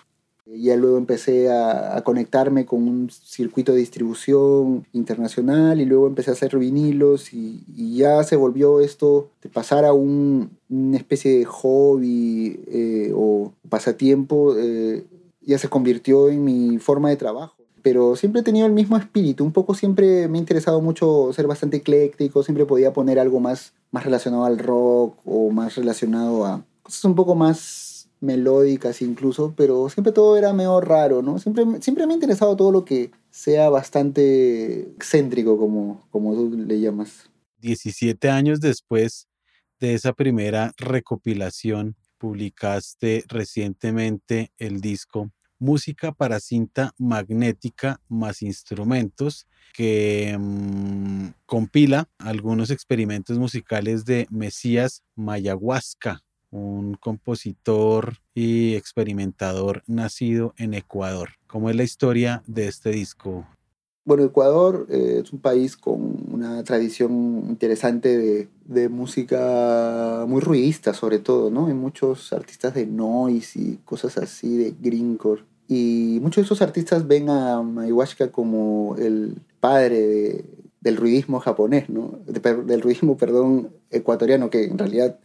Ya 0.55 0.75
luego 0.75 0.97
empecé 0.97 1.51
a, 1.51 2.01
conectarme 2.03 2.65
con 2.65 2.87
un 2.87 3.09
circuito 3.09 3.73
de 3.73 3.79
distribución 3.79 4.85
internacional 4.93 5.81
y 5.81 5.85
luego 5.85 6.07
empecé 6.07 6.29
a 6.29 6.33
hacer 6.33 6.57
vinilos 6.57 7.33
y, 7.33 7.63
ya 7.97 8.23
se 8.23 8.35
volvió 8.35 8.79
esto 8.79 9.29
de 9.41 9.49
pasar 9.49 9.83
a 9.83 9.93
un, 9.93 10.51
una 10.69 10.97
especie 10.97 11.39
de 11.39 11.45
hobby 11.45 12.59
eh, 12.67 13.11
o 13.15 13.51
pasatiempo, 13.69 14.55
eh, 14.57 15.05
ya 15.41 15.57
se 15.57 15.69
convirtió 15.69 16.29
en 16.29 16.43
mi 16.43 16.77
forma 16.77 17.09
de 17.09 17.17
trabajo. 17.17 17.55
Pero 17.81 18.15
siempre 18.15 18.41
he 18.41 18.43
tenido 18.43 18.67
el 18.67 18.73
mismo 18.73 18.97
espíritu, 18.97 19.43
un 19.43 19.53
poco 19.53 19.73
siempre 19.73 20.27
me 20.27 20.37
ha 20.37 20.41
interesado 20.41 20.81
mucho 20.81 21.31
ser 21.33 21.47
bastante 21.47 21.77
ecléctico, 21.77 22.43
siempre 22.43 22.65
podía 22.65 22.93
poner 22.93 23.19
algo 23.19 23.39
más, 23.39 23.73
más 23.91 24.03
relacionado 24.03 24.45
al 24.45 24.59
rock 24.59 25.17
o 25.25 25.49
más 25.51 25.75
relacionado 25.75 26.45
a 26.45 26.63
cosas 26.83 27.05
un 27.05 27.15
poco 27.15 27.35
más 27.35 27.86
melódicas 28.19 29.01
incluso, 29.01 29.53
pero 29.55 29.89
siempre 29.89 30.11
todo 30.11 30.37
era 30.37 30.53
medio 30.53 30.79
raro, 30.81 31.21
¿no? 31.21 31.39
Siempre, 31.39 31.65
siempre 31.81 32.05
me 32.05 32.13
ha 32.13 32.15
interesado 32.15 32.55
todo 32.55 32.71
lo 32.71 32.85
que 32.85 33.11
sea 33.29 33.69
bastante 33.69 34.81
excéntrico, 34.95 35.57
como, 35.57 36.07
como 36.11 36.33
tú 36.33 36.49
le 36.57 36.79
llamas. 36.79 37.29
17 37.59 38.29
años 38.29 38.59
después 38.59 39.27
de 39.79 39.93
esa 39.93 40.13
primera 40.13 40.73
recopilación, 40.77 41.95
publicaste 42.17 43.23
recientemente 43.27 44.51
el 44.57 44.81
disco 44.81 45.31
Música 45.59 46.11
para 46.11 46.39
cinta 46.39 46.93
magnética 46.99 47.99
más 48.07 48.43
instrumentos, 48.43 49.47
que 49.73 50.37
mm, 50.39 51.29
compila 51.47 52.07
algunos 52.19 52.69
experimentos 52.69 53.39
musicales 53.39 54.05
de 54.05 54.27
Mesías 54.29 55.01
Mayahuasca, 55.15 56.23
un 56.51 56.95
compositor 56.95 58.17
y 58.33 58.75
experimentador 58.75 59.83
nacido 59.87 60.53
en 60.57 60.73
Ecuador. 60.73 61.29
¿Cómo 61.47 61.69
es 61.69 61.75
la 61.75 61.83
historia 61.83 62.43
de 62.47 62.67
este 62.67 62.91
disco? 62.91 63.45
Bueno, 64.07 64.23
Ecuador 64.23 64.87
eh, 64.89 65.21
es 65.21 65.33
un 65.33 65.39
país 65.39 65.75
con 65.75 66.33
una 66.33 66.63
tradición 66.63 67.43
interesante 67.49 68.47
de, 68.65 68.89
música 68.89 70.23
muy 70.27 70.39
ruidista, 70.39 70.93
sobre 70.93 71.19
todo, 71.19 71.49
¿no? 71.49 71.67
Hay 71.67 71.73
muchos 71.73 72.31
artistas 72.31 72.73
de 72.73 72.85
noise 72.85 73.59
y 73.59 73.79
cosas 73.83 74.17
así, 74.17 74.55
de 74.55 74.73
greencore. 74.79 75.43
Y 75.67 76.19
muchos 76.21 76.43
de 76.43 76.45
esos 76.45 76.61
artistas 76.61 77.05
ven 77.05 77.29
a 77.29 77.61
Maiwashka 77.61 78.31
como 78.31 78.95
el 78.97 79.41
padre 79.59 80.45
del 80.79 80.95
ruidismo 80.95 81.41
japonés, 81.41 81.89
¿no? 81.89 82.19
del 82.25 82.81
ruidismo, 82.81 83.17
perdón, 83.17 83.71
ecuatoriano, 83.91 84.49
que 84.49 84.63
en 84.63 84.77
realidad 84.77 85.19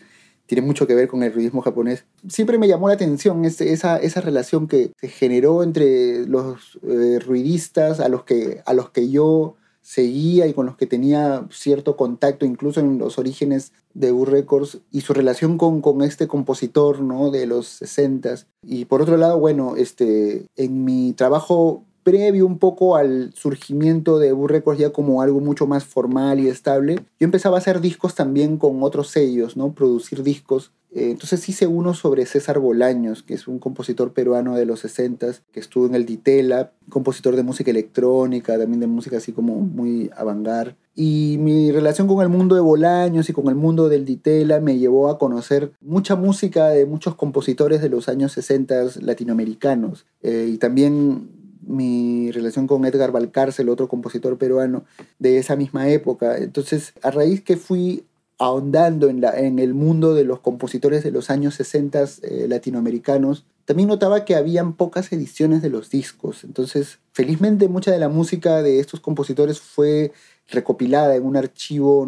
tiene 0.52 0.66
mucho 0.66 0.87
que 0.87 0.94
ver 0.94 1.09
con 1.09 1.23
el 1.23 1.32
ruidismo 1.32 1.62
japonés. 1.62 2.04
Siempre 2.28 2.59
me 2.59 2.68
llamó 2.68 2.88
la 2.88 2.92
atención 2.92 3.47
esa, 3.47 3.97
esa 3.97 4.21
relación 4.21 4.68
que 4.68 4.92
se 5.00 5.09
generó 5.09 5.62
entre 5.62 6.26
los 6.26 6.78
eh, 6.87 7.21
ruidistas 7.25 8.00
a 8.00 8.11
los, 8.11 8.25
que, 8.25 8.61
a 8.66 8.75
los 8.75 8.90
que 8.90 9.09
yo 9.09 9.56
seguía 9.80 10.47
y 10.47 10.52
con 10.52 10.66
los 10.66 10.76
que 10.76 10.87
tenía 10.87 11.47
cierto 11.50 11.97
contacto, 11.97 12.44
incluso 12.44 12.80
en 12.80 12.99
los 12.99 13.18
orígenes 13.18 13.73
de 13.94 14.12
U 14.12 14.26
Records, 14.26 14.80
y 14.90 15.00
su 15.00 15.14
relación 15.14 15.56
con, 15.56 15.80
con 15.80 16.02
este 16.02 16.28
compositor 16.28 17.00
¿no? 17.00 17.30
de 17.30 17.47
los 17.47 17.66
60 17.68 18.35
Y 18.62 18.85
por 18.85 19.00
otro 19.00 19.16
lado, 19.16 19.38
bueno, 19.38 19.76
este, 19.76 20.49
en 20.56 20.85
mi 20.85 21.14
trabajo 21.14 21.87
previo 22.02 22.47
un 22.47 22.59
poco 22.59 22.97
al 22.97 23.32
surgimiento 23.35 24.18
de 24.18 24.32
Burr 24.32 24.52
Records 24.52 24.80
ya 24.80 24.90
como 24.90 25.23
algo 25.23 25.40
mucho 25.40 25.66
más 25.66 25.85
formal 25.85 26.40
y 26.40 26.49
estable, 26.49 26.97
yo 26.97 27.25
empezaba 27.25 27.56
a 27.56 27.61
hacer 27.61 27.80
discos 27.80 28.14
también 28.14 28.56
con 28.59 28.82
otros 28.82 29.09
sellos, 29.09 29.56
¿no? 29.56 29.73
Producir 29.73 30.23
discos. 30.23 30.73
Eh, 30.94 31.11
entonces 31.11 31.49
hice 31.49 31.66
uno 31.66 31.94
sobre 31.94 32.26
César 32.26 32.59
Bolaños, 32.59 33.23
que 33.23 33.32
es 33.32 33.49
un 33.49 33.59
compositor 33.59 34.12
peruano 34.12 34.56
de 34.56 34.66
los 34.66 34.80
60 34.80 35.32
que 35.50 35.61
estuvo 35.61 35.87
en 35.87 35.94
el 35.94 36.04
Ditela, 36.04 36.73
compositor 36.90 37.35
de 37.35 37.42
música 37.42 37.71
electrónica, 37.71 38.59
también 38.59 38.80
de 38.80 38.87
música 38.87 39.16
así 39.16 39.32
como 39.32 39.54
muy 39.61 40.11
avangar. 40.14 40.76
Y 40.94 41.38
mi 41.40 41.73
relación 41.73 42.06
con 42.06 42.21
el 42.21 42.28
mundo 42.28 42.54
de 42.54 42.61
Bolaños 42.61 43.30
y 43.30 43.32
con 43.32 43.49
el 43.49 43.54
mundo 43.54 43.88
del 43.88 44.04
Ditela 44.04 44.61
me 44.61 44.76
llevó 44.76 45.09
a 45.09 45.18
conocer 45.18 45.73
mucha 45.80 46.16
música 46.16 46.68
de 46.68 46.85
muchos 46.85 47.14
compositores 47.14 47.80
de 47.80 47.88
los 47.88 48.11
años 48.11 48.32
60 48.32 49.00
latinoamericanos. 49.00 50.04
Eh, 50.21 50.50
y 50.52 50.59
también 50.59 51.42
mi 51.66 52.31
relación 52.33 52.66
con 52.66 52.85
Edgar 52.85 53.12
Valcárcel, 53.12 53.69
otro 53.69 53.88
compositor 53.88 54.37
peruano 54.38 54.85
de 55.19 55.38
esa 55.38 55.57
misma 55.57 55.88
época. 55.88 56.38
Entonces, 56.38 56.92
a 57.02 57.11
raíz 57.11 57.42
que 57.42 57.57
fui 57.57 58.04
ahondando 58.38 59.09
en, 59.09 59.59
el 59.59 59.73
mundo 59.73 60.14
de 60.14 60.25
los 60.25 60.40
compositores 60.40 61.04
de 61.04 61.12
los 61.12 61.31
años 61.31 61.54
60 61.54 62.04
eh, 62.23 62.47
latinoamericanos, 62.49 63.45
también 63.64 63.88
notaba 63.88 64.25
que 64.25 64.35
habían 64.35 64.73
pocas 64.73 65.12
ediciones 65.12 65.62
de 65.62 65.71
los 65.71 65.90
discos. 65.90 66.42
Entonces, 66.42 66.99
felizmente 67.13 67.69
mucha 67.69 67.93
de 67.93 68.00
la 68.00 68.08
música 68.08 68.63
de 68.63 68.80
estos 68.80 68.99
compositores 68.99 69.60
fue 69.60 70.13
recopilada 70.50 71.15
en 71.15 71.25
un 71.25 71.37
archivo 71.37 72.04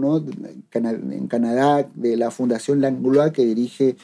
en 0.73 1.29
Canadá 1.29 1.87
de 1.95 2.17
la 2.17 2.33
Fundación 2.33 2.81
Langlois 2.81 3.33
que 3.33 3.45
dirige 3.45 3.97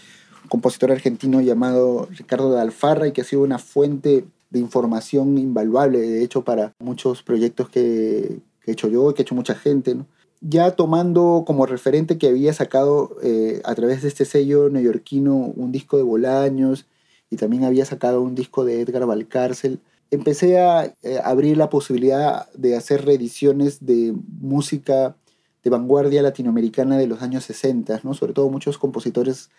un 0.45 0.49
compositor 0.49 0.93
argentino 0.93 1.41
llamado 1.41 2.09
Ricardo 2.13 2.55
de 2.55 2.61
Alfarra 2.61 3.09
y 3.09 3.13
que 3.13 3.23
ha 3.23 3.25
sido 3.25 3.43
una 3.43 3.59
fuente 3.59 4.25
de 4.51 4.59
información 4.59 5.39
invaluable, 5.39 6.01
de 6.01 6.23
hecho, 6.23 6.43
para 6.43 6.75
muchos 6.81 7.23
proyectos 7.23 7.69
que, 7.69 8.41
he 8.67 8.73
hecho 8.73 8.89
yo 8.89 9.11
y 9.11 9.15
que 9.15 9.23
ha 9.23 9.25
hecho 9.25 9.35
mucha 9.35 9.55
gente. 9.55 9.97
Ya 10.41 10.73
tomando 10.73 11.45
como 11.47 11.67
referente 11.67 12.19
que 12.19 12.29
había 12.29 12.53
sacado 12.53 13.17
eh, 13.23 13.61
a 13.65 13.75
través 13.75 14.03
de 14.03 14.09
este 14.09 14.25
sello 14.25 14.71
neoyorquino 14.71 15.35
un 15.35 15.71
disco 15.73 15.97
de 15.97 16.03
Bolaños 16.03 16.87
y 17.31 17.37
también 17.37 17.65
había 17.65 17.85
sacado 17.85 18.23
un 18.23 18.35
disco 18.35 18.65
de 18.65 18.81
Edgar 18.81 19.07
Valcárcel, 19.07 19.81
empecé 20.11 20.59
a 20.59 20.95
eh, 21.03 21.21
abrir 21.23 21.57
la 21.57 21.71
posibilidad 21.71 22.51
de 22.53 22.77
hacer 22.77 23.05
reediciones 23.05 23.85
de 23.85 24.15
música 24.41 25.17
de 25.63 25.71
vanguardia 25.71 26.23
latinoamericana 26.23 26.97
de 26.97 27.07
los 27.07 27.23
años 27.23 27.45
60, 27.45 28.01
¿no? 28.03 28.15
sobre 28.15 28.33
todo 28.33 28.49
muchos 28.51 28.79
compositores 28.79 29.51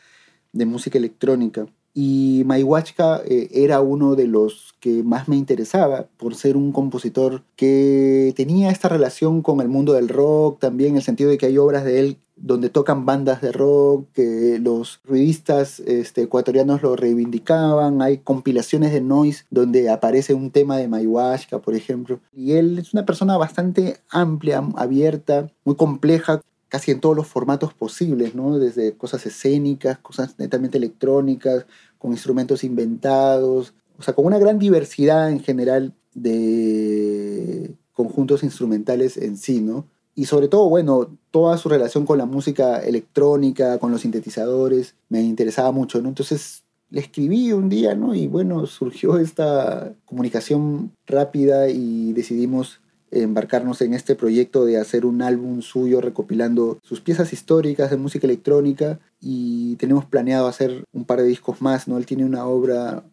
de 0.52 0.66
música 0.66 0.98
electrónica. 0.98 1.68
Y 1.94 2.44
Maiwachka 2.46 3.22
eh, 3.26 3.50
era 3.52 3.82
uno 3.82 4.16
de 4.16 4.28
los 4.28 4.74
que 4.80 5.04
más 5.04 5.28
me 5.28 5.36
interesaba 5.36 6.08
por 6.18 6.36
ser 6.36 6.58
un 6.58 6.72
compositor 6.72 7.44
que 7.56 8.34
tenía 8.36 8.72
esta 8.72 8.90
relación 8.90 9.42
con 9.42 9.62
el 9.62 9.68
mundo 9.68 9.94
del 9.94 10.10
rock, 10.10 10.60
también 10.60 10.92
en 10.92 10.98
el 10.98 11.04
sentido 11.04 11.30
de 11.30 11.38
que 11.38 11.46
hay 11.48 11.58
obras 11.58 11.84
de 11.84 12.00
él 12.00 12.18
donde 12.42 12.70
tocan 12.70 13.06
bandas 13.06 13.42
de 13.42 13.52
rock, 13.52 14.08
que 14.14 14.60
los 14.60 15.00
ruidistas 15.04 15.80
este, 15.82 16.24
ecuatorianos 16.24 16.82
lo 16.82 16.96
reivindicaban, 16.96 18.02
hay 18.02 18.18
compilaciones 18.18 18.92
de 18.92 19.02
noise 19.02 19.46
donde 19.50 19.90
aparece 19.90 20.34
un 20.34 20.50
tema 20.52 20.78
de 20.78 20.88
Maiwashka, 20.88 21.60
por 21.60 21.76
ejemplo. 21.76 22.20
Y 22.34 22.54
él 22.54 22.80
es 22.80 22.94
una 22.94 23.06
persona 23.06 23.38
bastante 23.38 23.98
amplia, 24.10 24.64
abierta, 24.76 25.52
muy 25.64 25.76
compleja, 25.76 26.42
casi 26.72 26.92
en 26.92 27.02
todos 27.02 27.18
los 27.18 27.28
formatos 27.28 27.74
posibles, 27.74 28.34
¿no? 28.34 28.58
Desde 28.58 28.94
cosas 28.94 29.26
escénicas, 29.26 29.98
cosas 29.98 30.40
netamente 30.40 30.78
electrónicas, 30.78 31.66
con 31.98 32.12
instrumentos 32.12 32.64
inventados, 32.64 33.74
o 34.00 34.02
sea, 34.02 34.14
con 34.14 34.26
una 34.26 34.40
gran 34.40 34.58
diversidad 34.58 35.30
en 35.30 35.42
general 35.42 35.94
de 36.14 37.76
conjuntos 37.92 38.42
instrumentales 38.44 39.18
en 39.18 39.36
sí, 39.36 39.60
¿no? 39.60 39.86
Y 40.16 40.26
sobre 40.26 40.48
todo, 40.48 40.70
bueno, 40.70 41.10
toda 41.30 41.58
su 41.58 41.68
relación 41.68 42.06
con 42.06 42.18
la 42.18 42.26
música 42.26 42.80
electrónica, 42.80 43.78
con 43.78 43.92
los 43.92 44.02
sintetizadores, 44.02 44.96
me 45.10 45.22
interesaba 45.22 45.74
mucho, 45.74 46.02
¿no? 46.02 46.08
Entonces 46.08 46.64
le 46.90 47.02
escribí 47.02 47.52
un 47.52 47.68
día, 47.68 47.96
¿no? 47.96 48.16
Y 48.16 48.28
bueno, 48.28 48.66
surgió 48.66 49.18
esta 49.18 49.94
comunicación 50.06 50.94
rápida 51.06 51.70
y 51.70 52.14
decidimos 52.14 52.81
embarcarnos 53.12 53.82
en 53.82 53.94
este 53.94 54.16
proyecto 54.16 54.66
de 54.66 54.78
hacer 54.78 55.06
un 55.06 55.22
álbum 55.22 55.62
suyo 55.62 56.02
recopilando 56.02 56.80
sus 56.82 57.02
piezas 57.02 57.34
históricas 57.34 57.92
de 57.92 57.98
música 57.98 58.26
electrónica 58.26 59.00
y 59.20 59.76
tenemos 59.76 60.06
planeado 60.06 60.48
hacer 60.48 60.86
un 60.94 61.06
par 61.06 61.20
de 61.20 61.28
discos 61.28 61.62
más, 61.62 61.88
¿no? 61.88 61.98
Él 61.98 62.06
tiene 62.06 62.26
una 62.26 62.46
obra 62.46 63.04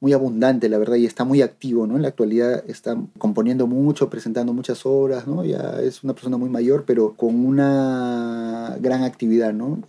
muy 0.00 0.12
abundante, 0.12 0.68
la 0.68 0.76
verdad, 0.76 0.96
y 0.96 1.06
está 1.06 1.24
muy 1.24 1.40
activo, 1.40 1.86
¿no? 1.86 1.96
En 1.96 2.02
la 2.02 2.08
actualidad 2.08 2.62
está 2.68 2.94
componiendo 3.16 3.66
mucho, 3.66 4.10
presentando 4.10 4.52
muchas 4.52 4.84
obras, 4.84 5.26
¿no? 5.26 5.44
Ya 5.44 5.80
es 5.80 6.04
una 6.04 6.12
persona 6.12 6.36
muy 6.36 6.50
mayor, 6.50 6.84
pero 6.86 7.14
con 7.14 7.46
una 7.46 8.76
gran 8.80 9.02
actividad, 9.02 9.54
¿no? 9.54 9.80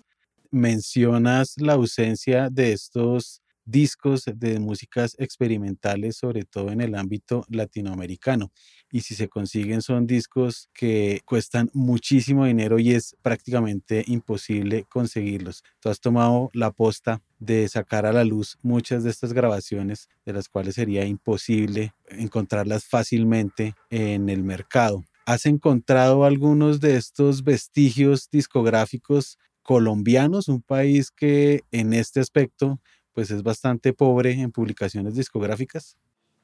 Mencionas 0.51 1.55
la 1.57 1.73
ausencia 1.73 2.49
de 2.49 2.71
estos 2.71 3.41
discos 3.65 4.23
de 4.25 4.59
músicas 4.59 5.15
experimentales, 5.19 6.17
sobre 6.17 6.43
todo 6.43 6.71
en 6.71 6.81
el 6.81 6.95
ámbito 6.95 7.45
latinoamericano. 7.49 8.51
Y 8.91 9.01
si 9.01 9.15
se 9.15 9.27
consiguen 9.27 9.81
son 9.81 10.07
discos 10.07 10.69
que 10.73 11.21
cuestan 11.25 11.69
muchísimo 11.73 12.45
dinero 12.45 12.79
y 12.79 12.91
es 12.91 13.15
prácticamente 13.21 14.03
imposible 14.07 14.85
conseguirlos. 14.89 15.63
Tú 15.79 15.89
has 15.89 15.99
tomado 15.99 16.49
la 16.53 16.71
posta 16.71 17.21
de 17.39 17.67
sacar 17.67 18.05
a 18.05 18.13
la 18.13 18.23
luz 18.23 18.57
muchas 18.61 19.03
de 19.03 19.09
estas 19.09 19.33
grabaciones, 19.33 20.09
de 20.25 20.33
las 20.33 20.47
cuales 20.47 20.75
sería 20.75 21.05
imposible 21.05 21.93
encontrarlas 22.09 22.85
fácilmente 22.85 23.75
en 23.89 24.29
el 24.29 24.43
mercado. 24.43 25.03
¿Has 25.25 25.47
encontrado 25.47 26.23
algunos 26.23 26.79
de 26.79 26.97
estos 26.97 27.43
vestigios 27.43 28.29
discográficos 28.29 29.39
colombianos, 29.65 30.47
un 30.47 30.61
país 30.61 31.09
que 31.09 31.61
en 31.71 31.93
este 31.93 32.19
aspecto 32.19 32.79
pues 33.15 33.31
es 33.31 33.41
bastante 33.41 33.93
pobre 33.93 34.33
en 34.33 34.51
publicaciones 34.51 35.15
discográficas. 35.15 35.97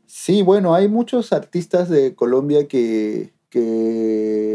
Sí, 0.07 0.41
bueno, 0.41 0.73
hay 0.73 0.87
muchos 0.87 1.33
artistas 1.33 1.89
de 1.89 2.15
Colombia 2.15 2.67
que, 2.67 3.31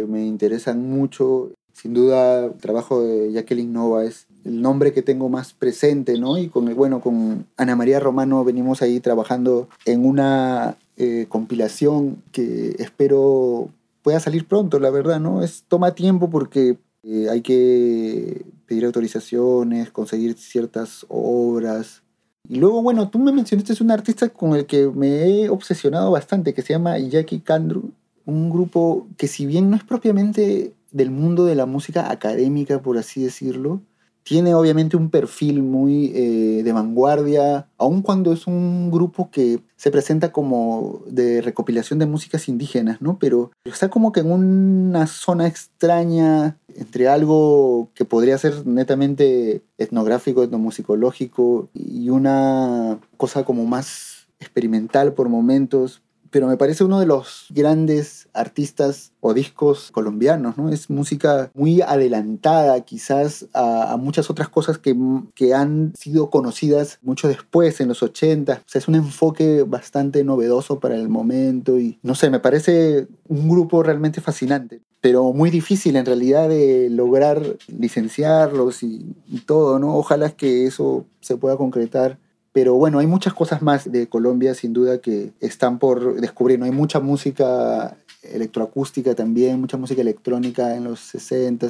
me 0.09 0.25
interesan 0.25 0.89
mucho. 0.89 1.53
Sin 1.75 1.93
duda, 1.93 2.47
el 2.47 2.55
trabajo 2.55 3.03
de 3.03 3.33
Jacqueline 3.33 3.73
Nova 3.73 4.05
es 4.05 4.27
el 4.45 4.63
nombre 4.63 4.95
que 4.95 5.03
tengo 5.03 5.29
más 5.29 5.53
presente, 5.53 6.19
¿no? 6.19 6.39
Y 6.39 6.49
con, 6.49 6.75
bueno, 6.75 7.01
con 7.01 7.47
Ana 7.59 7.77
María 7.77 8.01
Romano 8.01 8.45
venimos 8.45 8.81
ahí 8.81 9.01
trabajando 9.01 9.69
en 9.85 10.07
una 10.07 10.79
eh, 10.97 11.27
compilación 11.29 12.23
que 12.33 12.77
espero 12.79 13.69
pueda 14.03 14.21
salir 14.21 14.47
pronto, 14.47 14.79
la 14.79 14.91
verdad, 14.91 15.21
¿no? 15.21 15.43
Es, 15.43 15.65
toma 15.69 15.95
tiempo 15.95 16.31
porque 16.31 16.79
eh, 17.03 17.29
hay 17.31 17.43
que 17.43 18.47
pedir 18.67 18.85
autorizaciones, 18.85 19.91
conseguir 19.91 20.37
ciertas 20.39 21.05
obras, 21.09 22.03
Y 22.49 22.57
luego, 22.59 22.83
bueno, 22.83 23.09
tú 23.11 23.19
me 23.19 23.33
mencionaste 23.33 23.73
es 23.73 23.81
un 23.81 23.91
artista 23.91 24.29
con 24.29 24.55
el 24.55 24.67
que 24.67 24.87
me 24.87 25.09
he 25.25 25.49
obsesionado 25.49 26.11
bastante, 26.11 26.55
que 26.55 26.63
se 26.63 26.73
llama 26.73 26.99
Jackie 26.99 27.41
Kandru, 27.41 27.93
un 28.25 28.51
grupo 28.51 29.07
que 29.17 29.29
si 29.29 29.47
bien 29.47 29.71
no 29.71 29.77
es 29.77 29.85
propiamente 29.85 30.75
del 30.93 31.11
mundo 31.11 31.45
de 31.45 31.55
la 31.55 31.67
música 31.67 32.11
académica, 32.11 32.81
por 32.81 32.99
así 32.99 33.23
decirlo, 33.23 33.81
tiene 34.27 34.55
obviamente 34.55 34.97
un 34.97 35.09
perfil 35.09 35.63
muy 35.63 36.11
eh, 36.13 36.63
de 36.65 36.73
vanguardia, 36.73 37.69
aun 37.79 38.03
cuando 38.03 38.33
es 38.33 38.49
un 38.49 38.91
grupo 38.91 39.31
que 39.31 39.61
se 39.77 39.93
presenta 39.93 40.33
como 40.33 41.01
de 41.07 41.41
recopilación 41.41 42.01
de 42.01 42.07
músicas 42.07 42.49
indígenas, 42.49 43.01
¿no? 43.01 43.21
Pero 43.21 43.53
está 43.65 43.89
como 43.89 44.11
que 44.11 44.21
en 44.21 44.33
una 44.33 45.07
zona 45.07 45.47
extraña 45.47 46.59
entre 46.75 47.07
algo 47.07 47.91
que 47.95 48.05
podría 48.05 48.37
ser 48.37 48.67
netamente 48.67 49.63
etnográfico, 49.79 50.43
etnomusicológico 50.43 51.69
y 51.73 52.11
una 52.11 52.99
cosa 53.17 53.45
como 53.45 53.65
más 53.65 54.27
experimental 54.41 55.13
por 55.13 55.29
momentos, 55.29 56.03
pero 56.37 56.49
me 56.49 56.59
parece 56.59 56.85
uno 56.85 57.01
de 57.01 57.07
los 57.07 57.47
grandes 57.49 58.29
artistas 58.35 59.13
o 59.21 59.33
discos 59.33 59.91
colombianos, 59.91 60.59
¿no? 60.59 60.69
Es 60.69 60.91
música 60.91 61.51
muy 61.55 61.81
adelantada 61.81 62.79
quizás 62.83 63.47
a, 63.55 63.97
muchas 63.99 64.29
otras 64.29 64.51
cosas 64.51 64.77
que, 64.77 64.95
que, 65.35 65.55
han 65.55 65.95
sido 65.97 66.29
conocidas 66.29 66.99
mucho 67.01 67.27
después, 67.27 67.81
en 67.81 67.89
los 67.89 68.03
80. 68.03 68.53
O 68.53 68.69
sea, 68.69 68.79
es 68.81 68.87
un 68.87 68.97
enfoque 68.97 69.63
bastante 69.63 70.25
novedoso 70.25 70.79
para 70.79 70.95
el 70.97 71.09
momento 71.09 71.79
y 71.81 71.99
no 72.03 72.15
sé, 72.15 72.29
me 72.29 72.39
parece 72.39 73.09
un 73.29 73.49
grupo 73.49 73.83
realmente 73.83 74.21
fascinante, 74.21 74.83
pero 75.01 75.33
muy 75.33 75.49
difícil 75.49 75.97
en 75.97 76.05
realidad 76.05 76.51
de 76.51 76.91
lograr 76.91 77.41
licenciarlos 77.67 78.83
y, 78.83 79.07
y 79.27 79.39
todo, 79.39 79.79
¿no? 79.79 79.97
Ojalá 79.97 80.33
que 80.33 80.67
eso 80.67 81.07
se 81.23 81.39
pueda 81.39 81.57
concretar 81.57 82.19
pero 82.57 82.73
bueno, 82.73 83.01
hay 83.01 83.07
muchas 83.07 83.35
cosas 83.35 83.61
más 83.61 83.93
de 83.93 84.07
Colombia 84.09 84.55
sin 84.55 84.73
duda 84.73 84.97
que 85.03 85.31
están 85.41 85.79
por 85.79 86.19
descubrir. 86.19 86.59
¿no? 86.59 86.65
Hay 86.65 86.71
mucha 86.71 87.01
música 87.01 87.99
electroacústica 88.23 89.15
también, 89.15 89.61
mucha 89.61 89.77
música 89.77 90.01
electrónica 90.01 90.75
en 90.75 90.85
los 90.85 91.01
60 91.01 91.69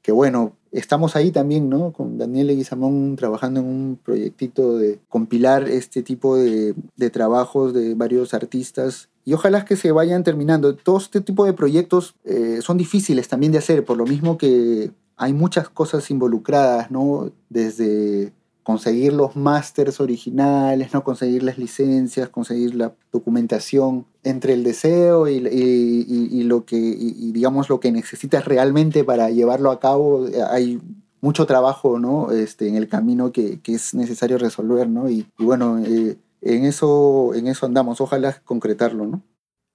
que 0.00 0.12
bueno, 0.12 0.52
estamos 0.70 1.16
ahí 1.16 1.32
también, 1.32 1.68
¿no? 1.68 1.92
Con 1.92 2.18
Daniel 2.18 2.46
Leguizamón 2.48 3.16
trabajando 3.16 3.60
en 3.60 3.66
un 3.66 3.98
proyectito 4.00 4.78
de 4.78 5.00
compilar 5.08 5.68
este 5.68 6.04
tipo 6.04 6.36
de, 6.36 6.76
trabajos 7.12 7.74
de 7.74 7.94
varios 7.96 8.32
artistas 8.32 9.08
y 9.24 9.32
ojalá 9.32 9.64
que 9.64 9.74
se 9.74 9.90
vayan 9.90 10.22
terminando. 10.22 10.76
Todo 10.76 10.98
este 10.98 11.20
tipo 11.20 11.44
de 11.46 11.52
proyectos 11.52 12.14
eh, 12.24 12.60
son 12.62 12.78
difíciles 12.78 13.26
también 13.26 13.50
de 13.50 13.58
hacer, 13.58 13.84
por 13.84 13.96
lo 13.96 14.06
mismo 14.06 14.38
que 14.38 14.92
hay 15.16 15.32
muchas 15.32 15.68
cosas 15.68 16.08
involucradas, 16.12 16.92
¿no? 16.92 17.32
Desde 17.48 18.32
conseguir 18.62 19.12
los 19.12 19.36
másters 19.36 20.00
originales, 20.00 20.92
¿no? 20.92 21.02
conseguir 21.02 21.42
las 21.42 21.58
licencias, 21.58 22.28
conseguir 22.28 22.74
la 22.74 22.92
documentación 23.12 24.06
entre 24.22 24.52
el 24.52 24.62
deseo 24.62 25.28
y, 25.28 26.42
lo 26.44 26.64
que, 26.64 26.76
digamos, 26.76 27.68
lo 27.68 27.80
que 27.80 27.92
necesitas 27.92 28.44
realmente 28.44 29.04
para 29.04 29.30
llevarlo 29.30 29.70
a 29.70 29.80
cabo. 29.80 30.26
Hay 30.50 30.80
mucho 31.20 31.46
trabajo 31.46 31.98
¿no? 31.98 32.30
este, 32.30 32.68
en 32.68 32.76
el 32.76 32.88
camino 32.88 33.32
que, 33.32 33.60
es 33.64 33.94
necesario 33.94 34.38
resolver, 34.38 34.88
¿no? 34.88 35.08
Y, 35.10 35.26
bueno, 35.38 35.78
eh, 35.78 36.18
en, 36.40 36.64
eso, 36.64 37.34
en 37.34 37.46
eso 37.48 37.66
andamos, 37.66 38.00
ojalá 38.00 38.40
concretarlo, 38.44 39.06
¿no? 39.06 39.22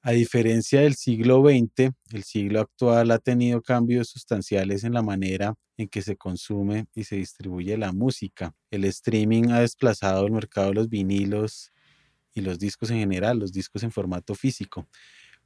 A 0.07 0.11
diferencia 0.11 0.79
del 0.79 0.95
siglo 0.95 1.43
XX, 1.43 1.91
el 2.13 2.23
siglo 2.23 2.61
actual 2.61 3.11
ha 3.11 3.19
tenido 3.19 3.61
cambios 3.61 4.07
sustanciales 4.07 4.85
en 4.85 4.93
la 4.93 5.01
manera 5.01 5.55
en 5.75 5.89
que 5.89 6.01
se 6.01 6.15
consume 6.15 6.87
y 6.95 7.03
se 7.03 7.17
distribuye 7.17 7.77
la 7.77 7.91
música. 7.91 8.55
El 8.71 8.85
streaming 8.85 9.49
ha 9.49 9.59
desplazado 9.59 10.25
el 10.25 10.31
mercado 10.31 10.69
de 10.69 10.75
los 10.75 10.87
vinilos 10.87 11.73
y 12.33 12.39
los 12.39 12.57
discos 12.57 12.89
en 12.89 12.99
general, 12.99 13.37
los 13.37 13.51
discos 13.51 13.83
en 13.83 13.91
formato 13.91 14.33
físico. 14.33 14.87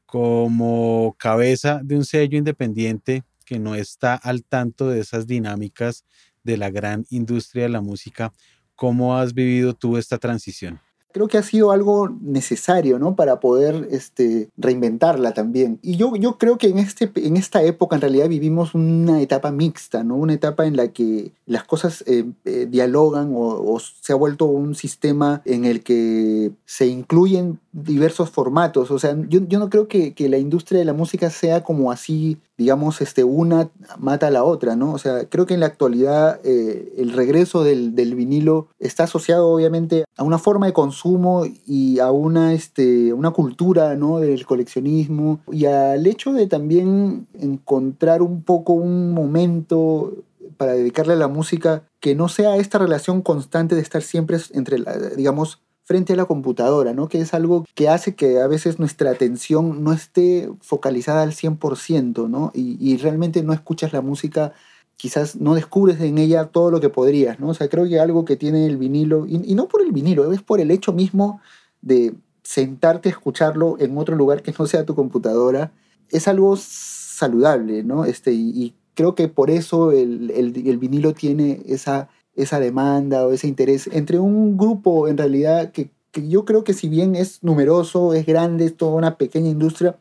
Como 0.05 1.15
cabeza 1.17 1.81
de 1.83 1.95
un 1.95 2.05
sello 2.05 2.37
independiente 2.37 3.23
que 3.47 3.57
no 3.57 3.73
está 3.73 4.13
al 4.13 4.43
tanto 4.43 4.89
de 4.89 4.99
esas 4.99 5.25
dinámicas 5.25 6.05
de 6.43 6.57
la 6.57 6.69
gran 6.69 7.07
industria 7.09 7.63
de 7.63 7.69
la 7.69 7.81
música, 7.81 8.31
¿cómo 8.75 9.17
has 9.17 9.33
vivido 9.33 9.73
tú 9.73 9.97
esta 9.97 10.19
transición? 10.19 10.79
Creo 11.11 11.27
que 11.27 11.37
ha 11.37 11.43
sido 11.43 11.71
algo 11.71 12.09
necesario, 12.21 12.99
¿no? 12.99 13.15
Para 13.15 13.39
poder 13.39 13.87
este, 13.91 14.49
reinventarla 14.57 15.33
también. 15.33 15.79
Y 15.81 15.95
yo, 15.95 16.15
yo 16.15 16.37
creo 16.37 16.57
que 16.57 16.67
en, 16.67 16.79
este, 16.79 17.11
en 17.15 17.37
esta 17.37 17.63
época 17.63 17.95
en 17.95 18.01
realidad 18.01 18.29
vivimos 18.29 18.73
una 18.73 19.21
etapa 19.21 19.51
mixta, 19.51 20.03
¿no? 20.03 20.15
Una 20.15 20.33
etapa 20.33 20.65
en 20.65 20.77
la 20.77 20.89
que 20.89 21.31
las 21.45 21.63
cosas 21.63 22.03
eh, 22.07 22.25
eh, 22.45 22.67
dialogan 22.69 23.31
o, 23.35 23.79
se 23.79 24.13
ha 24.13 24.15
vuelto 24.15 24.45
un 24.45 24.75
sistema 24.75 25.41
en 25.45 25.65
el 25.65 25.83
que 25.83 26.51
se 26.65 26.87
incluyen 26.87 27.59
diversos 27.71 28.29
formatos. 28.29 28.91
O 28.91 28.99
sea, 28.99 29.15
yo, 29.27 29.41
yo 29.47 29.59
no 29.59 29.69
creo 29.69 29.87
que, 29.87 30.13
que, 30.13 30.29
la 30.29 30.37
industria 30.37 30.79
de 30.79 30.85
la 30.85 30.93
música 30.93 31.29
sea 31.29 31.63
como 31.63 31.91
así, 31.91 32.37
digamos, 32.61 33.01
este, 33.01 33.23
una 33.23 33.71
mata 33.97 34.27
a 34.27 34.31
la 34.31 34.43
otra, 34.43 34.75
¿no? 34.75 34.93
O 34.93 34.99
sea, 34.99 35.25
creo 35.25 35.47
que 35.47 35.55
en 35.55 35.61
la 35.61 35.65
actualidad 35.65 36.39
eh, 36.43 36.93
el 36.95 37.11
regreso 37.11 37.63
del, 37.63 37.95
del 37.95 38.13
vinilo 38.13 38.67
está 38.77 39.05
asociado 39.05 39.49
obviamente 39.49 40.05
a 40.15 40.23
una 40.23 40.37
forma 40.37 40.67
de 40.67 40.73
consumo 40.73 41.43
y 41.65 41.97
a 41.97 42.11
una, 42.11 42.53
este, 42.53 43.13
una 43.13 43.31
cultura 43.31 43.95
¿no? 43.95 44.19
del 44.19 44.45
coleccionismo 44.45 45.39
y 45.51 45.65
al 45.65 46.05
hecho 46.05 46.33
de 46.33 46.45
también 46.45 47.25
encontrar 47.39 48.21
un 48.21 48.43
poco 48.43 48.73
un 48.73 49.11
momento 49.11 50.13
para 50.57 50.73
dedicarle 50.73 51.13
a 51.13 51.15
la 51.15 51.27
música 51.27 51.83
que 51.99 52.13
no 52.13 52.29
sea 52.29 52.57
esta 52.57 52.77
relación 52.77 53.23
constante 53.23 53.73
de 53.73 53.81
estar 53.81 54.03
siempre 54.03 54.37
entre, 54.53 54.77
digamos, 55.15 55.63
frente 55.91 56.13
a 56.13 56.15
la 56.15 56.23
computadora, 56.23 56.93
¿no? 56.93 57.09
Que 57.09 57.19
es 57.19 57.33
algo 57.33 57.65
que 57.75 57.89
hace 57.89 58.15
que 58.15 58.39
a 58.39 58.47
veces 58.47 58.79
nuestra 58.79 59.11
atención 59.11 59.83
no 59.83 59.91
esté 59.91 60.49
focalizada 60.61 61.21
al 61.21 61.33
100%, 61.33 62.29
¿no? 62.29 62.53
Y, 62.53 62.95
realmente 62.95 63.43
no 63.43 63.51
escuchas 63.51 63.91
la 63.91 63.99
música 63.99 64.53
quizás 64.95 65.35
no 65.35 65.53
descubres 65.53 65.99
en 65.99 66.17
ella 66.17 66.45
todo 66.45 66.71
lo 66.71 66.79
que 66.79 66.87
podrías, 66.87 67.41
¿no? 67.41 67.49
O 67.49 67.53
sea, 67.53 67.67
creo 67.67 67.89
que 67.89 67.99
algo 67.99 68.23
que 68.23 68.37
tiene 68.37 68.67
el 68.67 68.77
vinilo, 68.77 69.25
y, 69.27 69.53
no 69.53 69.67
por 69.67 69.81
el 69.81 69.91
vinilo, 69.91 70.31
es 70.31 70.41
por 70.41 70.61
el 70.61 70.71
hecho 70.71 70.93
mismo 70.93 71.41
de 71.81 72.13
sentarte 72.41 73.09
a 73.09 73.11
escucharlo 73.11 73.75
en 73.79 73.97
otro 73.97 74.15
lugar 74.15 74.43
que 74.43 74.53
no 74.57 74.67
sea 74.67 74.85
tu 74.85 74.95
computadora, 74.95 75.73
es 76.09 76.29
algo 76.29 76.55
saludable, 76.55 77.83
¿no? 77.83 78.05
Este, 78.05 78.31
y, 78.31 78.73
creo 78.93 79.13
que 79.15 79.27
por 79.27 79.49
eso 79.49 79.91
el, 79.91 80.31
el, 80.31 80.77
vinilo 80.77 81.13
tiene 81.13 81.61
esa, 81.65 82.07
esa 82.35 82.59
demanda 82.59 83.25
o 83.25 83.31
ese 83.31 83.47
interés 83.47 83.87
entre 83.91 84.19
un 84.19 84.57
grupo 84.57 85.07
en 85.07 85.17
realidad 85.17 85.71
que, 85.71 85.91
que 86.11 86.27
yo 86.27 86.45
creo 86.45 86.63
que 86.63 86.73
si 86.73 86.89
bien 86.89 87.15
es 87.15 87.43
numeroso, 87.43 88.13
es 88.13 88.25
grande, 88.25 88.65
es 88.65 88.77
toda 88.77 88.93
una 88.93 89.17
pequeña 89.17 89.49
industria, 89.49 89.97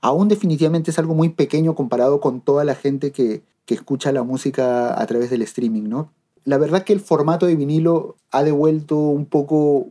aún 0.00 0.28
definitivamente 0.28 0.90
es 0.90 0.98
algo 0.98 1.14
muy 1.14 1.30
pequeño 1.30 1.74
comparado 1.74 2.20
con 2.20 2.40
toda 2.40 2.64
la 2.64 2.74
gente 2.74 3.12
que, 3.12 3.42
que 3.66 3.74
escucha 3.74 4.12
la 4.12 4.22
música 4.22 5.00
a 5.00 5.06
través 5.06 5.30
del 5.30 5.42
streaming, 5.42 5.88
¿no? 5.88 6.12
La 6.44 6.58
verdad 6.58 6.84
que 6.84 6.92
el 6.92 7.00
formato 7.00 7.46
de 7.46 7.56
vinilo 7.56 8.16
ha 8.30 8.44
devuelto 8.44 8.96
un 8.96 9.26
poco 9.26 9.88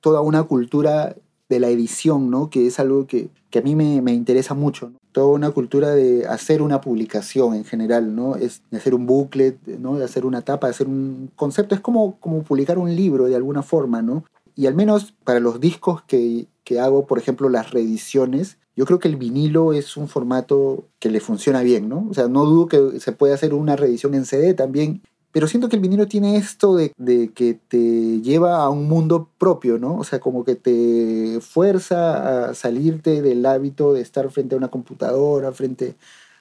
toda 0.00 0.20
una 0.20 0.42
cultura 0.42 1.16
de 1.48 1.60
la 1.60 1.68
edición, 1.68 2.30
¿no? 2.30 2.50
Que 2.50 2.66
es 2.66 2.78
algo 2.78 3.06
que, 3.06 3.30
a 3.54 3.60
mí 3.62 3.74
me, 3.74 4.12
interesa 4.12 4.52
mucho, 4.52 4.92
Toda 5.14 5.28
una 5.28 5.52
cultura 5.52 5.94
de 5.94 6.26
hacer 6.26 6.60
una 6.60 6.80
publicación 6.80 7.54
en 7.54 7.64
general, 7.64 8.14
¿no? 8.14 8.34
Es 8.34 8.62
de 8.70 8.78
hacer 8.78 8.94
un 8.94 9.06
booklet, 9.06 9.56
¿no? 9.78 9.96
De 9.96 10.04
hacer 10.04 10.26
una 10.26 10.42
tapa, 10.42 10.66
de 10.66 10.72
hacer 10.72 10.88
un 10.88 11.30
concepto. 11.36 11.74
Es 11.74 11.80
como, 11.80 12.18
como 12.18 12.42
publicar 12.42 12.78
un 12.78 12.94
libro 12.94 13.26
de 13.26 13.36
alguna 13.36 13.62
forma, 13.62 14.02
¿no? 14.02 14.24
Y 14.56 14.66
al 14.66 14.74
menos 14.74 15.14
para 15.24 15.38
los 15.38 15.60
discos 15.60 16.02
que, 16.02 16.48
que 16.64 16.80
hago, 16.80 17.06
por 17.06 17.18
ejemplo, 17.18 17.48
las 17.48 17.70
reediciones, 17.70 18.58
yo 18.76 18.86
creo 18.86 18.98
que 18.98 19.08
el 19.08 19.16
vinilo 19.16 19.72
es 19.72 19.96
un 19.96 20.08
formato 20.08 20.88
que 20.98 21.10
le 21.10 21.20
funciona 21.20 21.62
bien, 21.62 21.88
¿no? 21.88 22.08
O 22.10 22.14
sea, 22.14 22.26
no 22.26 22.44
dudo 22.44 22.66
que 22.66 22.98
se 22.98 23.12
pueda 23.12 23.34
hacer 23.34 23.54
una 23.54 23.76
reedición 23.76 24.14
en 24.14 24.24
CD 24.24 24.52
también, 24.52 25.00
pero 25.34 25.48
siento 25.48 25.68
que 25.68 25.74
el 25.74 25.82
vinilo 25.82 26.06
tiene 26.06 26.36
esto 26.36 26.76
de, 26.76 26.92
que 27.34 27.58
te 27.66 28.20
lleva 28.20 28.62
a 28.62 28.70
un 28.70 28.86
mundo 28.86 29.28
propio, 29.36 29.80
¿no? 29.80 29.96
O 29.96 30.04
sea, 30.04 30.20
como 30.20 30.44
que 30.44 30.54
te 30.54 31.40
fuerza 31.40 32.50
a 32.50 32.54
salirte 32.54 33.20
del 33.20 33.44
hábito 33.44 33.92
de 33.92 34.00
estar 34.00 34.30
frente 34.30 34.54
a 34.54 34.58
una 34.58 34.68
computadora, 34.68 35.50
frente 35.50 35.96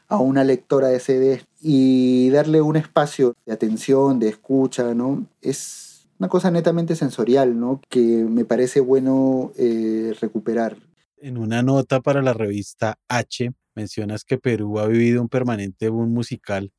a 0.09 0.17
una 0.17 0.43
lectora 0.43 0.89
de 0.89 0.99
CD 0.99 1.41
y 1.59 2.29
darle 2.29 2.61
un 2.61 2.75
espacio 2.75 3.33
de 3.47 3.53
atención, 3.53 4.19
de 4.19 4.29
escucha, 4.29 4.93
¿no? 4.93 5.25
Es 5.41 6.05
una 6.19 6.29
cosa 6.29 6.51
netamente 6.51 6.95
sensorial, 6.95 7.59
¿no? 7.59 7.81
Que 7.89 7.99
me 7.99 8.45
parece 8.45 8.79
bueno 8.79 9.53
eh, 9.57 10.13
recuperar. 10.21 10.77
En 11.17 11.39
una 11.39 11.63
nota 11.63 11.99
para 11.99 12.21
la 12.21 12.33
revista 12.33 12.99
H 13.07 13.53
mencionas 13.73 14.23
que 14.23 14.37
Perú 14.37 14.77
ha 14.77 14.85
vivido 14.85 15.19
un 15.19 15.29
permanente 15.29 15.89
boom 15.89 16.13
musical, 16.13 16.71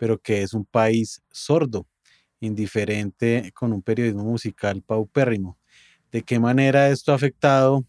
pero 0.00 0.18
que 0.18 0.40
es 0.40 0.54
un 0.54 0.64
país 0.64 1.20
sordo, 1.30 1.86
indiferente 2.40 3.52
con 3.54 3.74
un 3.74 3.82
periodismo 3.82 4.24
musical 4.24 4.80
paupérrimo. 4.80 5.58
¿De 6.10 6.22
qué 6.22 6.40
manera 6.40 6.88
esto 6.88 7.12
ha 7.12 7.16
afectado 7.16 7.84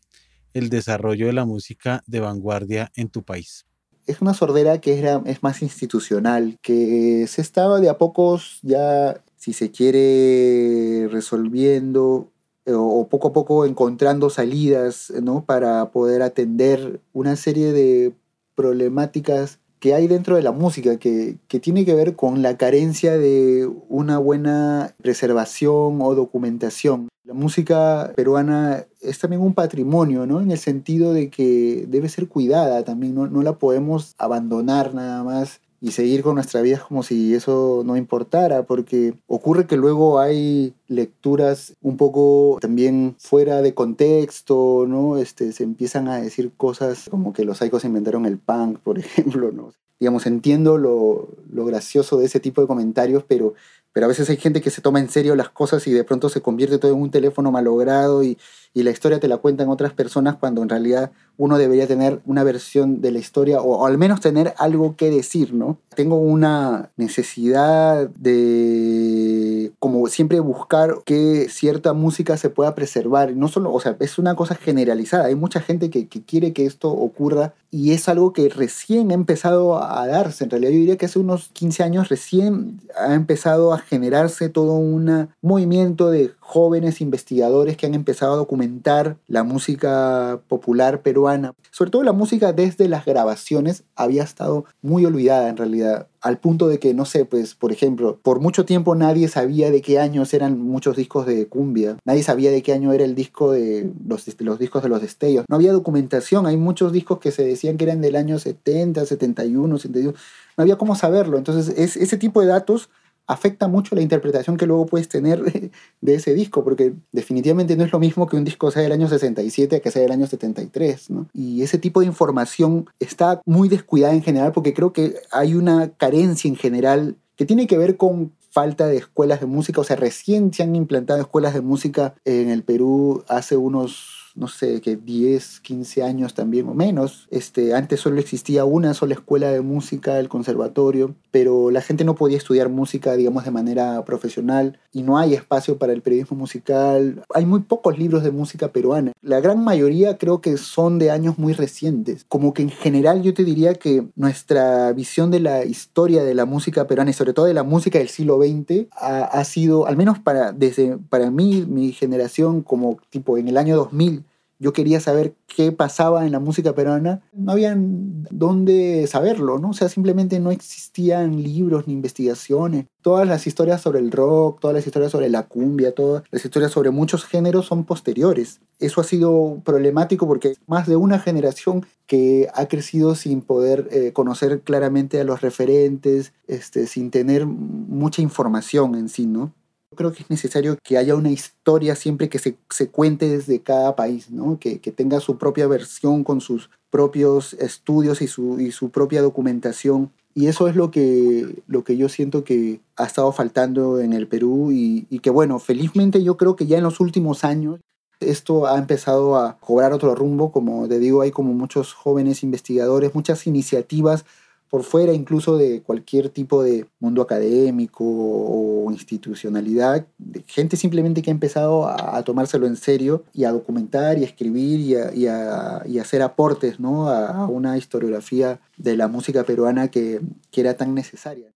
el 0.54 0.70
desarrollo 0.70 1.28
de 1.28 1.34
la 1.34 1.46
música 1.46 2.04
de 2.06 2.20
vanguardia 2.20 2.92
en 2.96 3.08
tu 3.08 3.24
país? 3.24 3.66
Es 4.08 4.22
una 4.22 4.34
sordera 4.34 4.82
que 4.82 5.22
es 5.26 5.42
más 5.42 5.62
institucional, 5.62 6.60
que 6.62 7.28
se 7.30 7.42
estaba 7.42 7.80
de 7.80 7.88
a 7.88 7.98
pocos 7.98 8.60
ya 8.62 9.24
si 9.38 9.54
se 9.54 9.72
quiere, 9.72 11.08
resolviendo 11.10 12.30
eh, 12.66 12.74
o 12.76 13.08
poco 13.08 13.30
a 13.30 13.34
poco 13.34 13.66
encontrando 13.66 14.30
salidas 14.30 15.14
¿no? 15.24 15.46
para 15.46 15.92
poder 15.92 16.24
atender 16.24 17.00
una 17.14 17.38
serie 17.38 17.72
de 17.72 18.14
problemáticas 18.54 19.61
que 19.82 19.96
hay 19.96 20.08
dentro 20.08 20.36
de 20.36 20.44
la 20.44 20.52
música, 20.52 20.98
que, 20.98 21.38
que, 21.48 21.60
tiene 21.60 21.86
que 21.86 21.96
ver 21.96 22.16
con 22.16 22.44
la 22.44 22.56
carencia 22.56 23.18
de 23.18 23.68
una 23.90 24.20
buena 24.20 24.94
preservación 25.02 26.00
o 26.02 26.14
documentación. 26.14 27.10
La 27.24 27.34
música 27.34 28.14
peruana 28.16 28.86
es 29.02 29.18
también 29.18 29.42
un 29.42 29.56
patrimonio, 29.56 30.28
¿no? 30.28 30.40
En 30.40 30.52
el 30.52 30.60
sentido 30.60 31.14
de 31.14 31.32
que 31.32 31.86
debe 31.88 32.10
ser 32.10 32.28
cuidada 32.28 32.84
también, 32.84 33.16
no, 33.16 33.26
no 33.26 33.42
la 33.42 33.58
podemos 33.58 34.14
abandonar 34.20 34.94
nada 34.94 35.24
más 35.24 35.62
y 35.82 35.92
seguir 35.92 36.22
con 36.22 36.36
nuestra 36.36 36.62
vida 36.62 36.86
como 36.88 37.02
si 37.02 37.34
eso 37.34 37.82
no 37.84 37.98
importara, 37.98 38.64
porque 38.64 39.16
ocurre 39.26 39.66
que 39.66 39.78
luego 39.78 40.20
hay 40.20 40.76
lecturas 40.88 41.74
un 41.82 41.98
poco 41.98 42.60
también 42.62 43.16
fuera 43.18 43.64
de 43.64 43.74
contexto, 43.74 44.86
¿no? 44.88 45.18
Este, 45.18 45.52
se 45.52 45.64
empiezan 45.64 46.08
a 46.08 46.22
decir 46.22 46.52
cosas 46.56 47.10
como 47.10 47.34
que 47.34 47.46
los 47.46 47.58
saicos 47.58 47.84
inventaron 47.84 48.28
el 48.28 48.38
punk, 48.38 48.78
por 48.80 49.00
ejemplo, 49.00 49.52
¿no? 49.52 49.74
Digamos, 50.00 50.26
entiendo 50.26 50.78
lo, 50.78 51.30
lo 51.52 51.66
gracioso 51.66 52.18
de 52.18 52.26
ese 52.26 52.40
tipo 52.40 52.62
de 52.62 52.68
comentarios, 52.68 53.24
pero 53.28 53.54
pero 53.94 54.06
a 54.06 54.10
veces 54.10 54.30
hay 54.30 54.38
gente 54.38 54.62
que 54.62 54.70
se 54.70 54.82
toma 54.82 55.00
en 55.00 55.10
serio 55.10 55.36
las 55.36 55.50
cosas 55.50 55.86
y 55.88 55.92
de 55.92 56.04
pronto 56.04 56.30
se 56.30 56.42
convierte 56.42 56.78
todo 56.78 56.94
en 56.94 57.02
un 57.02 57.12
teléfono 57.12 57.52
malogrado 57.52 58.24
y, 58.24 58.38
y 58.74 58.84
la 58.84 58.92
historia 58.92 59.20
te 59.20 59.28
la 59.28 59.38
cuentan 59.38 59.70
otras 59.70 59.92
personas 59.92 60.38
cuando 60.38 60.62
en 60.64 60.70
realidad 60.70 61.12
uno 61.38 61.58
debería 61.58 61.88
tener 61.88 62.22
una 62.26 62.44
versión 62.44 63.02
de 63.02 63.12
la 63.12 63.20
historia 63.20 63.62
o, 63.62 63.86
al 63.86 63.98
menos 63.98 64.22
tener 64.22 64.54
algo 64.58 64.96
que 64.96 65.10
decir, 65.10 65.54
¿no? 65.54 65.78
Tengo 65.96 66.16
una 66.16 66.92
necesidad 66.96 68.10
de, 68.10 69.74
como 69.80 70.08
siempre, 70.08 70.40
buscar 70.40 71.00
que 71.04 71.48
cierta 71.50 71.94
música 71.94 72.38
se 72.38 72.50
pueda 72.50 72.76
preservar. 72.76 73.36
No 73.36 73.50
solo, 73.50 73.74
o 73.74 73.80
sea, 73.82 73.98
es 74.00 74.18
una 74.18 74.36
cosa 74.36 74.56
generalizada. 74.56 75.26
Hay 75.26 75.36
mucha 75.36 75.60
gente 75.60 75.90
que, 75.90 76.08
que 76.08 76.22
quiere 76.22 76.54
que 76.54 76.66
esto 76.66 76.90
ocurra 76.92 77.54
y 77.72 77.92
es 77.92 78.08
algo 78.08 78.32
que 78.32 78.48
recién 78.48 79.12
ha 79.12 79.16
empezado 79.16 79.84
a 79.84 80.08
darse. 80.08 80.46
En 80.46 80.50
realidad 80.50 80.72
yo 80.72 80.80
diría 80.80 80.98
que 80.98 81.08
hace 81.08 81.20
unos 81.20 81.50
15 81.50 81.84
años 81.84 82.10
recién 82.10 82.80
ha 82.98 83.16
empezado 83.16 83.74
a 83.74 83.80
generarse 83.82 84.50
todo 84.50 84.74
un 84.74 85.30
movimiento 85.42 86.10
de 86.10 86.32
jóvenes 86.40 87.02
investigadores 87.02 87.78
que 87.78 87.86
han 87.86 87.94
empezado 87.94 88.34
a 88.34 88.38
documentar 88.38 89.18
la 89.28 89.44
música 89.44 90.42
popular 90.48 91.02
peruana. 91.02 91.54
Sobre 91.72 91.92
todo 91.92 92.04
la 92.04 92.14
música 92.14 92.54
desde 92.54 92.88
las 92.88 93.06
grabaciones 93.06 93.84
había 93.96 94.24
estado 94.24 94.66
muy 94.82 95.06
olvidada 95.06 95.50
en 95.50 95.58
realidad 95.58 96.08
al 96.22 96.38
punto 96.38 96.68
de 96.68 96.80
que, 96.80 96.94
no 96.94 97.06
sé, 97.06 97.26
pues, 97.26 97.56
por 97.56 97.72
ejemplo, 97.72 98.20
por 98.22 98.40
mucho 98.40 98.64
tiempo 98.64 98.96
nadie 98.96 99.28
sabía 99.28 99.72
de 99.72 99.82
qué 99.82 100.00
años 100.00 100.34
eran 100.34 100.60
muchos 100.60 100.96
discos 100.96 101.26
de 101.26 101.48
cumbia, 101.48 101.98
nadie 102.06 102.22
sabía 102.22 102.52
de 102.52 102.62
qué 102.62 102.74
año 102.74 102.94
era 102.94 103.04
el 103.04 103.16
disco 103.16 103.52
de 103.52 103.92
los, 104.08 104.28
los 104.40 104.60
discos 104.60 104.84
de 104.84 104.90
los 104.90 105.02
destellos, 105.02 105.46
no 105.50 105.56
había 105.56 105.74
documentación, 105.74 106.46
hay 106.46 106.58
muchos 106.58 106.92
discos 106.94 107.20
que 107.20 107.32
se 107.32 107.44
decían 107.44 107.78
que 107.78 107.86
eran 107.86 108.02
del 108.02 108.16
año 108.16 108.38
70, 108.38 109.06
71, 109.06 109.78
72, 109.78 110.14
no 110.58 110.62
había 110.62 110.78
cómo 110.78 110.96
saberlo, 110.96 111.38
entonces 111.38 111.76
es, 111.76 111.98
ese 111.98 112.18
tipo 112.18 112.42
de 112.42 112.48
datos 112.48 112.90
afecta 113.28 113.68
mucho 113.68 113.96
la 113.96 114.02
interpretación 114.02 114.58
que 114.58 114.66
luego 114.66 114.86
puedes 114.86 115.08
tener 115.08 115.42
de 116.02 116.14
ese 116.14 116.34
disco, 116.34 116.64
porque 116.64 116.94
definitivamente 117.12 117.76
no 117.76 117.84
es 117.84 117.92
lo 117.92 118.00
mismo 118.00 118.28
que 118.28 118.38
un 118.38 118.44
disco 118.44 118.72
sea 118.72 118.82
del 118.82 118.92
año 118.92 119.08
67 119.08 119.82
que 119.82 119.92
sea 119.92 120.02
del 120.02 120.12
año 120.12 120.28
73, 120.28 121.10
¿no? 121.10 121.28
Y 121.34 121.62
ese 121.62 121.78
tipo 121.78 122.02
de 122.02 122.08
información 122.08 122.90
está 123.00 123.42
muy 123.46 123.70
descuidada 123.70 124.14
en 124.14 124.24
general 124.24 124.52
porque 124.52 124.74
creo 124.74 124.94
que 124.94 125.16
hay 125.32 125.56
una 125.56 125.90
carencia 125.92 126.48
en 126.48 126.56
general 126.56 127.16
que 127.36 127.46
tiene 127.46 127.68
que 127.68 127.78
ver 127.78 127.98
con 127.98 128.34
falta 128.52 128.88
de 128.88 128.98
escuelas 128.98 129.40
de 129.40 129.46
música, 129.46 129.80
o 129.80 129.84
sea, 129.86 129.96
recién 129.96 130.54
se 130.54 130.62
han 130.62 130.76
implantado 130.76 131.22
escuelas 131.22 131.54
de 131.54 131.62
música 131.62 132.16
en 132.26 132.50
el 132.50 132.64
Perú 132.64 133.24
hace 133.30 133.56
unos 133.56 134.21
no 134.36 134.48
sé, 134.48 134.82
que 134.82 134.96
10, 134.96 135.60
15 135.62 136.04
años 136.04 136.34
también 136.34 136.68
o 136.68 136.74
menos. 136.74 137.28
Este, 137.32 137.74
antes 137.74 138.00
solo 138.00 138.20
existía 138.20 138.66
una 138.66 138.94
sola 138.94 139.14
escuela 139.14 139.50
de 139.50 139.62
música, 139.62 140.20
el 140.20 140.30
conservatorio, 140.30 141.16
pero 141.32 141.72
la 141.72 141.82
gente 141.82 142.04
no 142.04 142.16
podía 142.16 142.38
estudiar 142.38 142.70
música, 142.70 143.16
digamos, 143.16 143.46
de 143.46 143.52
manera 143.52 144.04
profesional 144.06 144.80
y 144.94 145.04
no 145.04 145.18
hay 145.18 145.34
espacio 145.34 145.78
para 145.78 145.94
el 145.94 146.02
periodismo 146.02 146.38
musical. 146.38 147.24
Hay 147.34 147.46
muy 147.46 147.62
pocos 147.62 147.98
libros 147.98 148.24
de 148.24 148.32
música 148.32 148.70
peruana. 148.70 149.12
La 149.22 149.40
gran 149.40 149.64
mayoría 149.64 150.18
creo 150.18 150.42
que 150.42 150.58
son 150.58 151.00
de 151.00 151.12
años 151.12 151.38
muy 151.38 151.54
recientes. 151.54 152.26
Como 152.28 152.54
que 152.54 152.62
en 152.62 152.70
general 152.70 153.22
yo 153.22 153.34
te 153.34 153.44
diría 153.44 153.76
que 153.76 154.06
nuestra 154.16 154.92
visión 154.94 155.32
de 155.32 155.40
la 155.40 155.66
historia 155.66 156.24
de 156.24 156.36
la 156.36 156.46
música 156.46 156.88
peruana 156.88 157.12
y 157.12 157.14
sobre 157.14 157.34
todo 157.34 157.46
de 157.46 157.54
la 157.54 157.64
música 157.64 158.00
del 158.00 158.10
siglo 158.10 158.40
XX 158.42 158.88
ha, 158.92 159.44
sido, 159.44 159.88
al 159.88 159.98
menos 159.98 160.20
para, 160.20 160.52
desde, 160.52 160.98
para 160.98 161.32
mí, 161.32 161.66
mi 161.68 161.92
generación, 161.92 162.62
como 162.62 162.98
tipo 163.10 163.38
en 163.38 163.48
el 163.48 163.58
año 163.58 163.76
2000, 163.76 164.21
yo 164.62 164.74
quería 164.74 165.00
saber 165.00 165.34
qué 165.48 165.72
pasaba 165.72 166.24
en 166.24 166.32
la 166.32 166.40
música 166.40 166.76
peruana, 166.76 167.22
no 167.34 167.52
había 167.52 167.76
dónde 167.76 169.08
saberlo, 169.08 169.58
¿no? 169.58 169.72
O 169.72 169.74
sea, 169.74 169.90
simplemente 169.90 170.40
no 170.40 170.52
existían 170.52 171.42
libros 171.42 171.88
ni 171.88 171.94
investigaciones. 171.94 172.86
Todas 173.02 173.28
las 173.28 173.48
historias 173.48 173.82
sobre 173.82 173.98
el 173.98 174.12
rock, 174.12 174.60
todas 174.60 174.76
las 174.76 174.86
historias 174.86 175.12
sobre 175.12 175.30
la 175.30 175.48
cumbia, 175.48 175.96
todas 175.96 176.24
las 176.30 176.46
historias 176.46 176.72
sobre 176.72 176.92
muchos 176.92 177.26
géneros 177.26 177.66
son 177.66 177.86
posteriores. 177.86 178.62
Eso 178.78 179.02
ha 179.02 179.04
sido 179.04 179.62
problemático 179.66 180.28
porque 180.28 180.54
más 180.68 180.86
de 180.86 180.96
una 180.96 181.18
generación 181.18 181.84
que 182.06 182.48
ha 182.54 182.68
crecido 182.68 183.16
sin 183.16 183.42
poder 183.42 183.90
eh, 183.92 184.14
conocer 184.14 184.62
claramente 184.62 185.20
a 185.20 185.24
los 185.24 185.42
referentes, 185.42 186.34
este, 186.46 186.86
sin 186.86 187.10
tener 187.10 187.48
mucha 187.48 188.22
información 188.22 188.94
en 188.94 189.10
sí, 189.10 189.26
¿no? 189.26 189.54
Creo 189.96 190.14
que 190.14 190.24
es 190.24 190.30
necesario 190.30 190.78
que 190.84 190.98
haya 190.98 191.16
una 191.16 191.32
historia 191.32 191.96
siempre 191.96 192.30
que 192.30 192.40
se, 192.40 192.58
se 192.70 192.90
cuente 192.90 193.28
desde 193.28 193.62
cada 193.62 193.96
país, 193.96 194.30
¿no? 194.32 194.58
que, 194.58 194.80
que, 194.80 194.92
tenga 194.92 195.20
su 195.20 195.38
propia 195.38 195.68
versión 195.68 196.24
con 196.24 196.40
sus 196.40 196.70
propios 196.90 197.54
estudios 197.56 198.22
y 198.22 198.28
su, 198.28 198.60
y 198.60 198.72
su 198.72 198.90
propia 198.90 199.22
documentación. 199.22 200.12
Y 200.34 200.48
eso 200.48 200.70
es 200.70 200.78
lo 200.78 200.92
que, 200.92 201.62
lo 201.68 201.84
que 201.84 201.98
yo 201.98 202.08
siento 202.08 202.46
que 202.46 202.80
ha 202.96 203.06
estado 203.06 203.32
faltando 203.34 204.00
en 204.00 204.14
el 204.14 204.28
Perú 204.28 204.72
y, 204.72 205.08
y 205.10 205.20
que 205.20 205.30
bueno, 205.30 205.60
felizmente 205.60 206.24
yo 206.24 206.38
creo 206.38 206.56
que 206.56 206.68
ya 206.68 206.78
en 206.78 206.84
los 206.84 207.02
últimos 207.02 207.44
años 207.44 207.82
esto 208.22 208.68
ha 208.68 208.78
empezado 208.78 209.36
a 209.36 209.58
cobrar 209.60 209.94
otro 209.94 210.16
rumbo, 210.16 210.52
como 210.52 210.88
te 210.88 211.00
digo, 211.00 211.22
hay 211.22 211.32
como 211.32 211.54
muchos 211.54 211.94
jóvenes 211.94 212.44
investigadores, 212.44 213.16
muchas 213.16 213.46
iniciativas 213.48 214.26
por 214.72 214.84
fuera 214.84 215.14
incluso 215.14 215.58
de 215.58 215.82
cualquier 215.82 216.30
tipo 216.30 216.64
de 216.64 216.86
mundo 217.02 217.22
académico 217.22 218.06
o 218.06 218.90
institucionalidad, 218.90 220.08
de 220.18 220.46
gente 220.48 220.78
simplemente 220.78 221.22
que 221.22 221.30
ha 221.30 221.34
empezado 221.34 221.88
a, 221.88 222.24
tomárselo 222.24 222.66
en 222.68 222.78
serio 222.78 223.26
y 223.34 223.44
a 223.44 223.52
documentar 223.52 224.18
y 224.18 224.24
a 224.24 224.28
escribir 224.28 224.80
y 224.80 225.28
a, 225.28 225.84
y 225.86 226.00
hacer 226.00 226.22
aportes 226.22 226.80
¿no? 226.80 227.10
a, 227.10 227.48
una 227.48 227.78
historiografía 227.78 228.62
de 228.78 228.96
la 228.96 229.10
música 229.10 229.44
peruana 229.44 229.90
que, 229.90 230.22
que 230.52 230.62
era 230.62 230.76
tan 230.76 230.96
necesaria. 230.96 231.52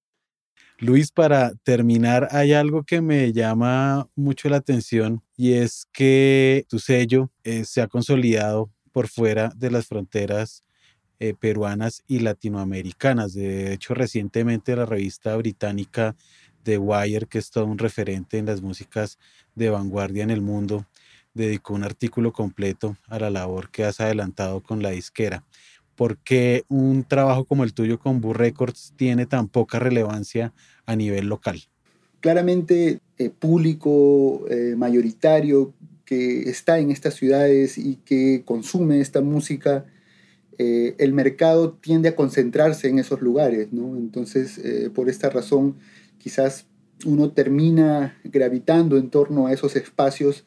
Luis, 0.78 1.10
para 1.10 1.54
terminar, 1.64 2.28
hay 2.32 2.52
algo 2.52 2.84
que 2.84 3.00
me 3.00 3.32
llama 3.32 4.10
mucho 4.14 4.50
la 4.50 4.58
atención 4.58 5.24
y 5.38 5.54
es 5.54 5.88
que 5.94 6.66
tu 6.68 6.80
sello 6.80 7.32
eh, 7.46 7.64
se 7.64 7.82
ha 7.82 7.88
consolidado 7.88 8.70
por 8.92 9.08
fuera 9.08 9.54
de 9.56 9.72
las 9.72 9.88
fronteras 9.88 10.66
eh, 11.20 11.34
peruanas 11.34 12.04
y 12.08 12.20
latinoamericanas. 12.20 13.34
De 13.34 13.74
hecho, 13.74 13.94
recientemente 13.94 14.76
la 14.76 14.86
revista 14.86 15.36
británica 15.36 16.16
The 16.64 16.78
Wire, 16.78 17.28
que 17.28 17.38
es 17.38 17.52
todo 17.52 17.66
un 17.66 17.78
referente 17.78 18.38
en 18.38 18.48
las 18.48 18.62
músicas 18.62 19.18
de 19.56 19.70
vanguardia 19.70 20.24
en 20.24 20.32
el 20.32 20.42
mundo, 20.42 20.86
dedicó 21.34 21.74
un 21.74 21.84
artículo 21.84 22.34
completo 22.34 22.98
a 23.08 23.20
la 23.20 23.30
labor 23.30 23.70
que 23.70 23.84
has 23.84 24.00
adelantado 24.00 24.62
con 24.62 24.82
la 24.82 24.90
disquera. 24.90 25.44
¿Por 25.96 26.18
qué 26.18 26.64
un 26.68 27.04
trabajo 27.04 27.46
como 27.46 27.64
el 27.64 27.74
tuyo 27.74 28.00
con 28.00 28.20
Boo 28.20 28.34
Records 28.34 28.94
tiene 28.98 29.26
tan 29.26 29.48
poca 29.48 29.80
relevancia 29.80 30.54
a 30.86 30.96
nivel 30.96 31.28
local? 31.28 31.62
Claramente, 32.20 33.00
eh, 33.18 33.30
público 33.30 34.46
eh, 34.50 34.76
mayoritario 34.76 35.74
que 36.04 36.50
está 36.50 36.80
en 36.80 36.92
estas 36.92 37.14
ciudades 37.14 37.78
y 37.78 37.98
que 37.98 38.44
consume 38.46 39.00
esta 39.00 39.22
música 39.22 39.86
eh, 40.58 40.96
el 41.00 41.14
mercado 41.14 41.74
tiende 41.74 42.10
a 42.10 42.16
concentrarse 42.16 42.88
en 42.88 43.00
esos 43.00 43.22
lugares. 43.22 43.70
Entonces, 43.72 44.58
eh, 44.60 44.90
por 44.94 45.10
esta 45.10 45.30
razón, 45.30 45.78
quizás 46.18 46.68
uno 47.06 47.32
termina 47.32 48.18
gravitando 48.24 48.98
en 48.98 49.10
torno 49.10 49.48
a 49.48 49.54
esos 49.54 49.76
espacios 49.76 50.46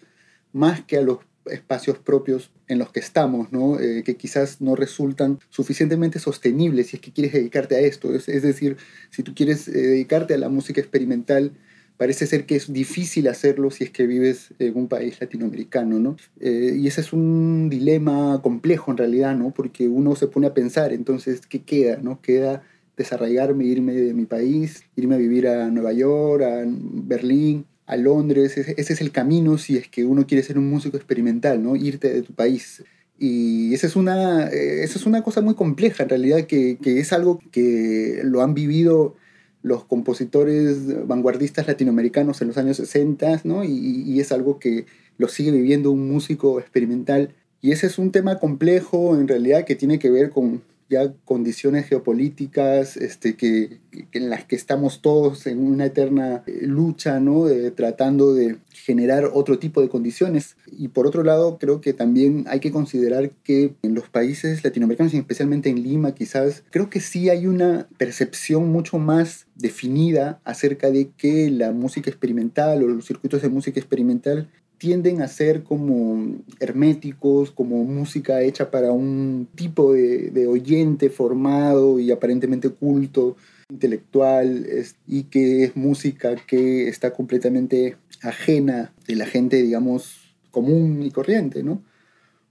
más 0.53 0.83
que 0.83 0.97
a 0.97 1.03
los 1.03 1.19
espacios 1.47 1.99
propios 1.99 2.51
en 2.67 2.79
los 2.79 2.91
que 2.91 3.01
estamos. 3.01 3.49
Eh, 3.81 4.03
que 4.05 4.17
quizás 4.17 4.61
no 4.61 4.77
resultan 4.77 5.39
suficientemente 5.51 6.19
sostenibles 6.19 6.89
si 6.89 6.97
es 6.97 7.03
que 7.03 7.13
quieres 7.13 7.33
dedicarte 7.33 7.77
a 7.77 7.81
esto. 7.81 8.15
Es, 8.15 8.29
es 8.29 8.43
decir, 8.43 8.77
si 9.11 9.23
tú 9.23 9.35
quieres 9.35 9.67
dedicarte 9.67 10.35
a 10.35 10.39
la 10.39 10.49
música 10.49 10.81
experimental, 10.81 11.53
parece 11.99 12.27
ser 12.27 12.47
que 12.47 12.57
es 12.57 12.73
difícil 12.73 13.29
hacerlo 13.29 13.71
si 13.71 13.85
es 13.85 13.91
que 13.91 14.07
vives 14.07 14.55
en 14.59 14.77
un 14.77 14.89
país 14.89 15.21
latinoamericano, 15.21 15.99
¿no? 15.99 16.17
Eh, 16.41 16.77
y 16.79 16.87
ese 16.87 17.03
es 17.03 17.13
un 17.13 17.69
dilema 17.69 18.41
complejo 18.41 18.93
en 18.93 18.97
realidad, 18.97 19.37
¿no? 19.37 19.51
Porque 19.51 19.89
uno 19.89 20.15
se 20.15 20.29
pone 20.29 20.47
a 20.47 20.55
pensar, 20.55 20.93
entonces, 20.93 21.43
¿qué 21.47 21.63
queda, 21.63 21.99
no? 22.01 22.23
Queda 22.23 22.63
desarraigarme, 22.97 23.65
irme 23.65 23.95
de 23.95 24.15
mi 24.15 24.27
país, 24.27 24.85
irme 24.97 25.17
a 25.17 25.19
vivir 25.19 25.49
a 25.49 25.71
Nueva 25.71 25.93
York, 25.93 26.43
a 26.43 26.63
Berlín, 26.67 27.67
a 27.87 27.97
Londres. 27.97 28.57
Ese, 28.57 28.75
es 28.77 29.01
el 29.01 29.11
camino 29.11 29.59
si 29.59 29.77
es 29.77 29.89
que 29.89 30.05
uno 30.05 30.27
quiere 30.27 30.45
ser 30.45 30.57
un 30.57 30.71
músico 30.71 30.97
experimental, 30.97 31.61
¿no? 31.61 31.75
Irte 31.75 32.13
de 32.13 32.23
tu 32.23 32.33
país. 32.33 32.85
Y 33.19 33.75
esa 33.75 33.89
es 33.89 33.97
una, 33.97 34.49
eh, 34.49 34.85
esa 34.85 35.01
es 35.01 35.07
una 35.07 35.23
cosa 35.23 35.41
muy 35.41 35.55
compleja, 35.55 36.05
en 36.05 36.11
realidad, 36.11 36.47
que, 36.47 36.79
que 36.81 37.01
es 37.01 37.13
algo 37.13 37.41
que 37.51 38.21
lo 38.23 38.43
han 38.43 38.55
vivido 38.55 39.17
los 39.63 39.85
compositores 39.85 41.07
vanguardistas 41.07 41.67
latinoamericanos 41.67 42.41
en 42.41 42.49
los 42.49 42.59
años 42.59 42.77
60, 42.77 43.43
¿no? 43.45 43.65
Y, 43.65 44.05
y, 44.07 44.21
es 44.21 44.33
algo 44.33 44.59
que 44.59 44.87
lo 45.19 45.29
sigue 45.29 45.51
viviendo 45.51 45.91
un 45.91 46.09
músico 46.11 46.61
experimental. 46.61 47.35
Y 47.61 47.73
ese 47.73 47.89
es 47.89 47.99
un 47.99 48.13
tema 48.13 48.39
complejo, 48.39 49.17
en 49.17 49.27
realidad, 49.27 49.65
que 49.65 49.75
tiene 49.75 49.99
que 49.99 50.11
ver 50.11 50.31
con, 50.31 50.63
ya 50.89 51.13
condiciones 51.25 51.87
geopolíticas 51.87 52.97
este, 52.97 53.37
que, 53.37 53.81
en 54.13 54.31
las 54.31 54.45
que 54.45 54.57
estamos 54.57 55.03
todos 55.03 55.47
en 55.47 55.59
una 55.59 55.87
eterna 55.87 56.43
eh, 56.47 56.61
lucha, 56.63 57.21
¿no? 57.21 57.47
tratando 57.75 58.35
de 58.35 58.59
generar 58.73 59.31
otro 59.33 59.59
tipo 59.59 59.81
de 59.81 59.89
condiciones. 59.89 60.57
Y 60.71 60.89
por 60.89 61.07
otro 61.07 61.23
lado, 61.23 61.59
creo 61.59 61.81
que 61.81 61.93
también 61.93 62.45
hay 62.49 62.61
que 62.61 62.71
considerar 62.71 63.31
que 63.45 63.75
en 63.83 63.95
los 63.95 64.09
países 64.09 64.65
latinoamericanos, 64.65 65.15
y 65.15 65.19
especialmente 65.19 65.69
en 65.69 65.83
Lima 65.83 66.15
quizás, 66.15 66.65
creo 66.71 66.89
que 66.89 67.01
sí 67.01 67.29
hay 67.29 67.47
una 67.47 67.89
percepción 67.99 68.69
mucho 68.73 68.99
más 68.99 69.47
definida 69.57 70.41
acerca 70.45 70.91
de 70.91 71.11
que 71.17 71.51
la 71.51 71.73
música 71.73 72.11
experimental 72.11 72.83
o 72.83 72.89
los 72.89 73.07
circuitos 73.07 73.43
de 73.43 73.49
música 73.49 73.79
experimental 73.79 74.49
tienden 74.79 75.21
a 75.23 75.29
ser 75.29 75.65
como 75.65 76.37
herméticos, 76.61 77.51
como 77.51 77.85
música 77.85 78.41
hecha 78.43 78.71
para 78.71 78.93
un 78.93 79.49
tipo 79.55 79.93
de, 79.93 80.47
oyente 80.47 81.11
formado 81.11 81.99
y 81.99 82.11
aparentemente 82.11 82.71
culto, 82.71 83.37
intelectual, 83.69 84.67
y 85.07 85.25
que 85.25 85.65
es 85.65 85.77
música 85.77 86.37
que 86.37 86.89
está 86.89 87.13
completamente 87.13 87.97
ajena 88.23 88.95
de 89.07 89.17
la 89.17 89.27
gente, 89.27 89.63
digamos, 89.63 90.35
común 90.51 91.03
y 91.03 91.11
corriente, 91.11 91.63
¿no? 91.63 91.83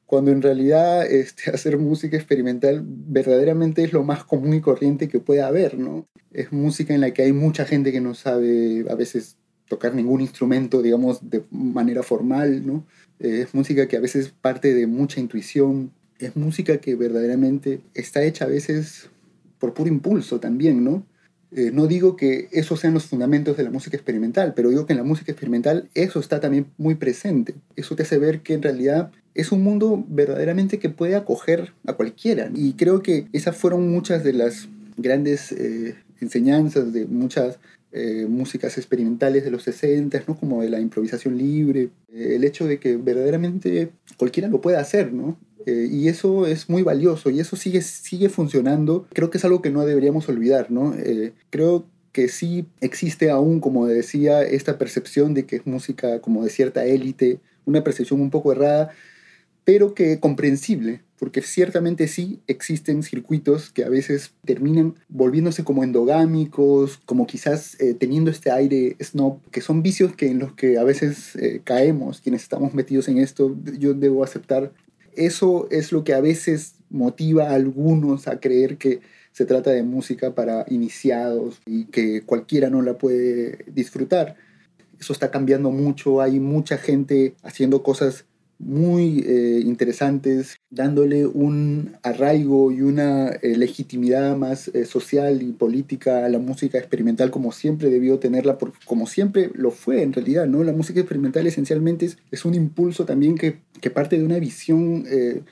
Cuando 0.06 0.32
en 0.32 0.42
realidad 0.42 1.06
este, 1.10 1.50
hacer 1.54 1.78
música 1.78 2.18
experimental 2.18 2.84
verdaderamente 2.86 3.84
es 3.84 3.94
lo 3.94 4.04
más 4.04 4.24
común 4.24 4.54
y 4.54 4.62
corriente 4.62 5.08
que 5.08 5.20
puede 5.20 5.42
haber, 5.42 5.78
¿no? 5.78 6.06
Es 6.32 6.52
música 6.52 6.94
en 6.94 7.02
la 7.02 7.12
que 7.12 7.24
hay 7.24 7.34
mucha 7.34 7.66
gente 7.66 7.92
que 7.92 8.02
no 8.02 8.13
sabe 8.13 8.86
a 8.90 8.96
veces 8.96 9.38
tocar 9.67 9.93
ningún 9.93 10.21
instrumento, 10.21 10.82
digamos, 10.82 11.30
de 11.30 11.43
manera 11.51 12.03
formal, 12.03 12.65
¿no? 12.65 12.86
Eh, 13.19 13.41
es 13.43 13.53
música 13.53 13.88
que 13.88 13.97
a 13.97 14.01
veces 14.01 14.34
parte 14.41 14.73
de 14.73 14.88
mucha 14.88 15.19
intuición, 15.19 15.91
es 16.19 16.36
música 16.36 16.77
que 16.77 16.95
verdaderamente 16.95 17.82
está 17.93 18.23
hecha 18.23 18.45
a 18.45 18.47
veces 18.47 19.10
por 19.60 19.73
puro 19.73 19.89
impulso 19.89 20.39
también, 20.39 20.84
¿no? 20.84 21.06
Eh, 21.51 21.71
no 21.73 21.88
digo 21.88 22.17
que 22.17 22.49
esos 22.51 22.82
sean 22.82 22.93
los 22.93 23.06
fundamentos 23.06 23.56
de 23.56 23.63
la 23.63 23.71
música 23.71 23.95
experimental, 23.95 24.53
pero 24.53 24.69
digo 24.69 24.86
que 24.86 24.93
en 24.93 24.97
la 24.97 25.06
música 25.06 25.32
experimental 25.32 25.89
eso 25.93 26.19
está 26.19 26.39
también 26.39 26.67
muy 26.77 26.95
presente. 26.95 27.56
Eso 27.75 27.95
te 27.95 28.03
hace 28.03 28.17
ver 28.17 28.41
que 28.41 28.53
en 28.53 28.62
realidad 28.62 29.12
es 29.34 29.51
un 29.51 29.63
mundo 29.63 30.03
verdaderamente 30.10 30.77
que 30.77 30.89
puede 30.89 31.15
acoger 31.15 31.73
a 31.86 31.93
cualquiera. 31.93 32.51
Y 32.53 32.73
creo 32.73 33.01
que 33.01 33.27
esas 33.32 33.56
fueron 33.56 33.89
muchas 33.89 34.23
de 34.23 34.34
las 34.34 34.67
grandes 34.97 35.53
eh, 35.53 35.95
enseñanzas, 36.19 36.91
de 36.91 37.06
muchas 37.06 37.60
eh, 37.91 38.26
músicas 38.28 38.78
experimentales 38.78 39.45
de 39.45 39.52
los 39.52 39.63
60, 39.63 40.23
¿no? 40.28 40.38
como 40.38 40.62
de 40.62 40.69
la 40.69 40.80
improvisación 40.80 41.38
libre, 41.38 41.89
eh, 42.12 42.36
el 42.36 42.43
hecho 42.43 42.67
de 42.67 42.80
que 42.80 42.97
verdaderamente 42.97 43.91
cualquiera 44.17 44.50
lo 44.50 44.60
puede 44.60 44.78
hacer, 44.78 45.13
¿no? 45.13 45.38
Eh, 45.65 45.88
y 45.89 46.08
eso 46.08 46.47
es 46.47 46.69
muy 46.69 46.84
valioso 46.84 47.30
y 47.30 47.39
eso 47.39 47.56
sigue, 47.56 47.82
sigue 47.82 48.30
funcionando. 48.30 49.08
Creo 49.13 49.30
que 49.30 49.38
es 49.38 49.45
algo 49.45 49.62
que 49.62 49.69
no 49.69 49.86
deberíamos 49.86 50.28
olvidar, 50.30 50.69
¿no? 50.71 50.95
creo 51.50 51.86
que 52.12 52.30
sí 52.30 52.65
existe 52.82 53.30
aún, 53.30 53.60
como 53.60 53.86
decía, 53.86 54.41
esta 54.43 54.78
percepción 54.78 55.34
de 55.34 55.45
que 55.45 55.58
es 55.58 55.67
música 55.67 56.19
como 56.19 56.43
de 56.43 56.50
cierta 56.50 56.86
élite, 56.86 57.39
una 57.65 57.84
percepción 57.84 58.21
un 58.21 58.32
poco 58.32 58.52
errada, 58.52 58.91
pero 59.67 59.93
que 59.93 60.21
comprensible, 60.21 61.01
porque 61.19 61.41
ciertamente 61.41 62.08
sí 62.08 62.39
existen 62.47 63.03
circuitos 63.03 63.69
que 63.69 63.84
a 63.84 63.89
veces 63.89 64.32
terminan 64.45 64.95
volviéndose 65.10 65.65
como 65.65 65.84
endogámicos, 65.84 67.01
como 67.06 67.27
quizás 67.27 67.77
eh, 67.82 67.93
teniendo 67.93 68.32
este 68.32 68.49
aire 68.49 68.95
snob, 69.03 69.41
que 69.51 69.60
son 69.60 69.84
vicios 69.84 70.15
que 70.15 70.27
en 70.30 70.39
los 70.39 70.53
que 70.53 70.77
a 70.77 70.86
veces 70.86 71.36
eh, 71.36 71.60
caemos, 71.65 72.21
quienes 72.21 72.43
estamos 72.43 72.73
metidos 72.73 73.10
en 73.10 73.17
esto, 73.17 73.58
yo 73.77 73.93
debo 73.93 74.23
aceptar. 74.23 74.71
Eso 75.17 75.67
es 75.69 75.91
lo 75.91 76.06
que 76.06 76.13
a 76.13 76.21
veces 76.21 76.75
motiva 76.89 77.49
a 77.49 77.56
algunos 77.56 78.30
a 78.30 78.39
creer 78.39 78.77
que 78.77 79.01
se 79.34 79.43
trata 79.43 79.71
de 79.71 79.84
música 79.84 80.34
para 80.34 80.65
iniciados 80.69 81.62
y 81.65 81.88
que 81.88 82.21
cualquiera 82.21 82.69
no 82.69 82.82
la 82.82 82.97
puede 82.97 83.65
disfrutar. 83.67 84.38
Eso 84.97 85.12
está 85.12 85.30
cambiando 85.30 85.71
mucho, 85.71 86.21
hay 86.21 86.39
mucha 86.39 86.77
gente 86.77 87.36
haciendo 87.43 87.84
cosas 87.84 88.23
muy 88.60 89.24
eh, 89.28 89.62
interesantes, 89.63 90.60
dándole 90.70 91.28
un 91.28 91.96
arraigo 92.04 92.72
y 92.72 92.82
una 92.82 93.30
eh, 93.30 93.56
legitimidad 93.56 94.36
más 94.36 94.70
eh, 94.70 94.86
social 94.86 95.43
y 95.43 95.52
política 95.52 96.26
a 96.26 96.30
la 96.30 96.39
música 96.39 96.78
experimental 96.78 97.30
como 97.30 97.52
siempre 97.52 97.89
debió 97.89 98.20
tenerla, 98.20 98.58
como 98.86 99.08
siempre 99.08 99.52
lo 99.54 99.72
fue 99.72 100.02
en 100.02 100.13
realidad, 100.13 100.48
¿no? 100.48 100.63
La 100.63 100.74
música 100.74 101.00
experimental 101.00 101.46
esencialmente 101.46 102.10
es, 102.32 102.46
un 102.46 102.56
impulso 102.56 103.06
también 103.06 103.36
que, 103.36 103.58
que 103.82 103.89
parte 103.89 104.17
de 104.17 104.24
una 104.24 104.39
visión, 104.39 105.06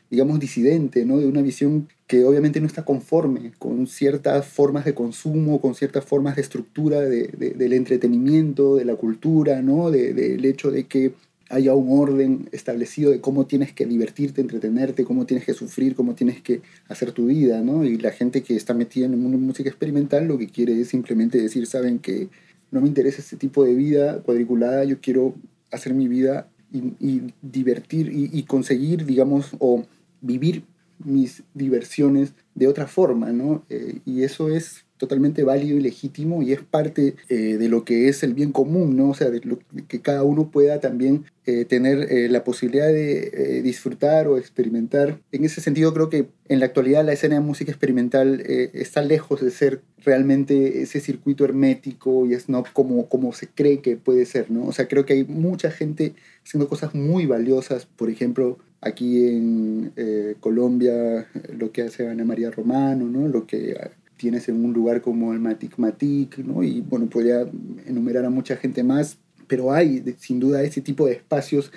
digamos, 0.10 0.40
disidente, 0.40 1.04
¿no? 1.06 1.18
De 1.18 1.28
una 1.28 1.42
visión 1.42 1.90
que 2.08 2.24
obviamente 2.24 2.62
no 2.62 2.68
está 2.68 2.86
conforme 2.86 3.52
con 3.58 3.88
ciertas 3.88 4.46
formas 4.46 4.86
de 4.86 4.94
consumo, 4.94 5.60
con 5.60 5.74
ciertas 5.74 6.06
formas 6.06 6.36
de 6.36 6.44
estructura 6.44 7.02
de, 7.02 7.28
del 7.56 7.74
entretenimiento, 7.74 8.76
de 8.76 8.86
la 8.86 8.96
cultura, 8.96 9.62
¿no? 9.64 9.90
del 9.90 10.46
hecho 10.46 10.70
de 10.70 10.86
que 10.86 11.14
haya 11.50 11.74
un 11.76 12.00
orden 12.00 12.50
establecido 12.52 13.12
de 13.12 13.22
cómo 13.22 13.46
tienes 13.46 13.72
que 13.72 13.86
divertirte, 13.86 14.42
entretenerte, 14.42 15.06
cómo 15.06 15.26
tienes 15.26 15.46
que 15.46 15.54
sufrir, 15.54 15.96
cómo 15.96 16.16
tienes 16.16 16.42
que 16.42 16.62
hacer 16.88 17.12
tu 17.12 17.28
vida, 17.28 17.62
¿no? 17.62 17.86
Y 17.86 17.98
la 17.98 18.12
gente 18.12 18.42
que 18.42 18.56
está 18.56 18.74
metida 18.74 19.06
en 19.06 19.14
el 19.14 19.20
música 19.20 19.70
experimental 19.70 20.28
lo 20.28 20.38
que 20.38 20.48
quiere 20.48 20.80
es 20.80 20.90
simplemente 20.90 21.40
decir, 21.40 21.68
saben 21.68 22.00
que 22.00 22.30
no 22.72 22.82
me 22.82 22.88
interesa 22.88 23.22
este 23.22 23.38
tipo 23.38 23.64
de 23.64 23.76
vida 23.76 24.22
cuadriculada, 24.24 24.84
yo 24.86 25.00
quiero 25.00 25.36
hacer 25.72 25.94
mi 25.94 26.08
vida 26.08 26.50
y, 26.72 27.22
divertir 27.42 28.12
y, 28.12 28.44
conseguir, 28.44 29.06
digamos, 29.06 29.56
o 29.60 29.86
vivir 30.22 30.64
mis 31.00 31.44
diversiones 31.54 32.34
de 32.54 32.68
otra 32.68 32.88
forma, 32.88 33.32
¿no? 33.32 33.64
Eh, 33.70 34.00
y 34.06 34.24
eso 34.24 34.50
es 34.50 34.85
totalmente 34.98 35.44
válido 35.44 35.78
y 35.78 35.82
legítimo 35.82 36.42
y 36.42 36.54
es 36.54 36.62
parte 36.62 37.16
eh, 37.30 37.58
de 37.58 37.70
lo 37.70 37.84
que 37.84 38.08
es 38.08 38.24
el 38.24 38.34
bien 38.34 38.52
común, 38.52 38.96
¿no? 38.96 39.10
O 39.10 39.14
sea, 39.14 39.30
de, 39.30 39.42
que 39.88 40.02
cada 40.02 40.24
uno 40.24 40.50
pueda 40.52 40.80
también 40.80 41.26
eh, 41.46 41.66
tener 41.66 42.12
eh, 42.12 42.30
la 42.30 42.44
posibilidad 42.44 42.88
de 42.88 43.62
disfrutar 43.62 44.28
o 44.28 44.38
experimentar. 44.38 45.20
En 45.32 45.44
ese 45.44 45.60
sentido, 45.60 45.94
creo 45.94 46.10
que 46.10 46.28
en 46.48 46.60
la 46.60 46.68
actualidad 46.68 47.06
la 47.06 47.14
escena 47.14 47.36
de 47.36 47.42
música 47.42 47.72
experimental 47.72 48.42
está 48.46 49.02
lejos 49.02 49.42
de 49.42 49.52
ser 49.52 49.82
realmente 50.04 50.82
ese 50.82 51.00
circuito 51.00 51.44
hermético 51.44 52.26
y 52.26 52.34
es 52.34 52.50
no 52.50 52.64
como, 52.74 53.10
como 53.10 53.34
se 53.34 53.48
cree 53.48 53.82
que 53.82 53.98
puede 53.98 54.26
ser, 54.26 54.50
¿no? 54.50 54.66
O 54.66 54.72
sea, 54.72 54.88
creo 54.88 55.06
que 55.06 55.14
hay 55.14 55.24
mucha 55.26 55.72
gente 55.72 56.14
haciendo 56.46 56.70
cosas 56.70 56.94
muy 56.94 57.26
valiosas, 57.26 57.86
por 57.86 58.10
ejemplo, 58.10 58.60
aquí 58.82 59.28
en 59.28 59.92
Colombia, 60.40 61.28
lo 61.58 61.72
que 61.72 61.82
hace 61.82 62.08
Ana 62.08 62.24
María 62.24 62.52
Romano, 62.52 63.06
¿no? 63.06 63.28
Lo 63.28 63.48
que 63.48 63.76
tienes 64.18 64.48
en 64.50 64.64
un 64.64 64.74
lugar 64.74 65.02
como 65.02 65.34
el 65.34 65.40
Matic 65.40 65.78
Matic, 65.78 66.40
¿no? 66.40 66.64
Y 66.64 66.82
bueno, 66.82 67.08
podría 67.08 67.46
enumerar 67.86 68.26
a 68.26 68.30
mucha 68.30 68.56
gente 68.56 68.84
más, 68.84 69.18
pero 69.48 69.72
hay 69.72 70.04
sin 70.18 70.40
duda 70.40 70.64
ese 70.64 70.82
tipo 70.82 71.06
de 71.06 71.14
espacios 71.14 71.72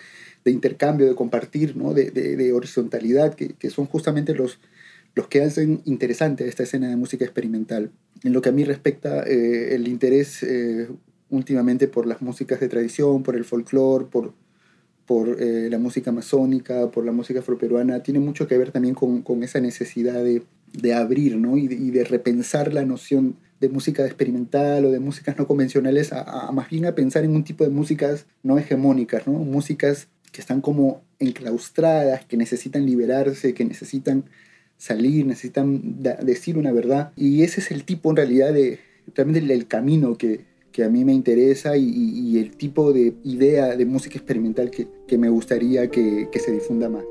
de 0.45 0.51
intercambio, 0.51 1.07
de 1.07 1.15
compartir, 1.15 1.77
¿no? 1.77 1.95
de, 1.95 2.53
horizontalidad, 2.53 3.35
que, 3.35 3.71
son 3.71 3.87
justamente 3.87 4.35
los, 4.35 4.59
los 5.15 5.29
que 5.29 5.43
hacen 5.43 5.83
interesante 5.85 6.49
esta 6.49 6.63
escena 6.63 6.89
de 6.89 6.97
música 6.97 7.25
experimental. 7.25 7.91
En 8.25 8.33
lo 8.33 8.41
que 8.41 8.49
a 8.49 8.53
mí 8.53 8.65
respecta, 8.65 9.23
eh, 9.25 9.75
el 9.75 9.87
interés 9.89 10.43
eh, 10.43 10.89
últimamente 11.31 11.89
por 11.89 12.07
las 12.07 12.23
músicas 12.23 12.61
de 12.61 12.69
tradición, 12.69 13.23
por 13.23 13.37
el 13.37 13.45
folclore, 13.45 14.07
por, 14.07 14.33
por 15.07 15.41
eh, 15.41 15.69
la 15.71 15.79
música 15.79 16.11
amazónica, 16.11 16.91
por 16.91 17.05
la 17.05 17.13
música 17.13 17.41
afroperuana, 17.41 18.03
tiene 18.03 18.21
mucho 18.21 18.47
que 18.49 18.59
ver 18.59 18.73
también 18.73 18.95
con, 18.95 19.23
con 19.23 19.43
esa 19.43 19.61
necesidad 19.61 20.25
de, 20.25 20.43
de 20.73 20.95
abrir 20.95 21.37
¿no? 21.37 21.57
y, 21.57 21.67
de, 21.69 22.05
repensar 22.05 22.73
la 22.73 22.85
noción 22.85 23.37
de 23.61 23.69
música 23.69 24.05
experimental 24.07 24.85
o 24.85 24.91
de 24.91 25.01
músicas 25.01 25.37
no 25.37 25.47
convencionales 25.47 26.13
a, 26.13 26.51
más 26.53 26.71
bien 26.71 26.87
a 26.87 26.95
pensar 26.95 27.25
en 27.25 27.35
un 27.35 27.45
tipo 27.45 27.65
de 27.65 27.71
músicas 27.71 28.27
no 28.43 28.59
hegemónicas, 28.59 29.27
¿no? 29.27 29.33
músicas 29.33 30.09
que 30.31 30.41
están 30.41 30.61
como 30.61 31.03
enclaustradas, 31.19 32.25
que 32.25 32.37
necesitan 32.37 32.87
liberarse, 32.87 33.55
que 33.55 33.65
necesitan 33.65 34.25
salir, 34.77 35.27
necesitan 35.27 36.03
decir 36.23 36.57
una 36.57 36.73
verdad. 36.73 37.13
Y 37.17 37.43
ese 37.43 37.61
es 37.61 37.71
el 37.71 37.85
tipo 37.85 38.11
en 38.11 38.17
realidad 38.17 38.53
de, 38.53 38.79
realmente 39.15 39.53
el, 39.53 39.67
camino 39.67 40.17
que, 40.17 40.45
que, 40.71 40.85
a 40.85 40.89
mí 40.89 41.05
me 41.05 41.13
interesa 41.13 41.77
y, 41.77 42.39
el 42.39 42.57
tipo 42.57 42.93
de 42.93 43.15
idea 43.25 43.77
de 43.77 43.85
música 43.85 44.17
experimental 44.17 44.71
que, 44.71 44.87
que 45.07 45.19
me 45.19 45.29
gustaría 45.29 45.91
que, 45.91 46.29
que 46.31 46.39
se 46.39 46.53
difunda 46.53 46.89
más. 46.89 47.05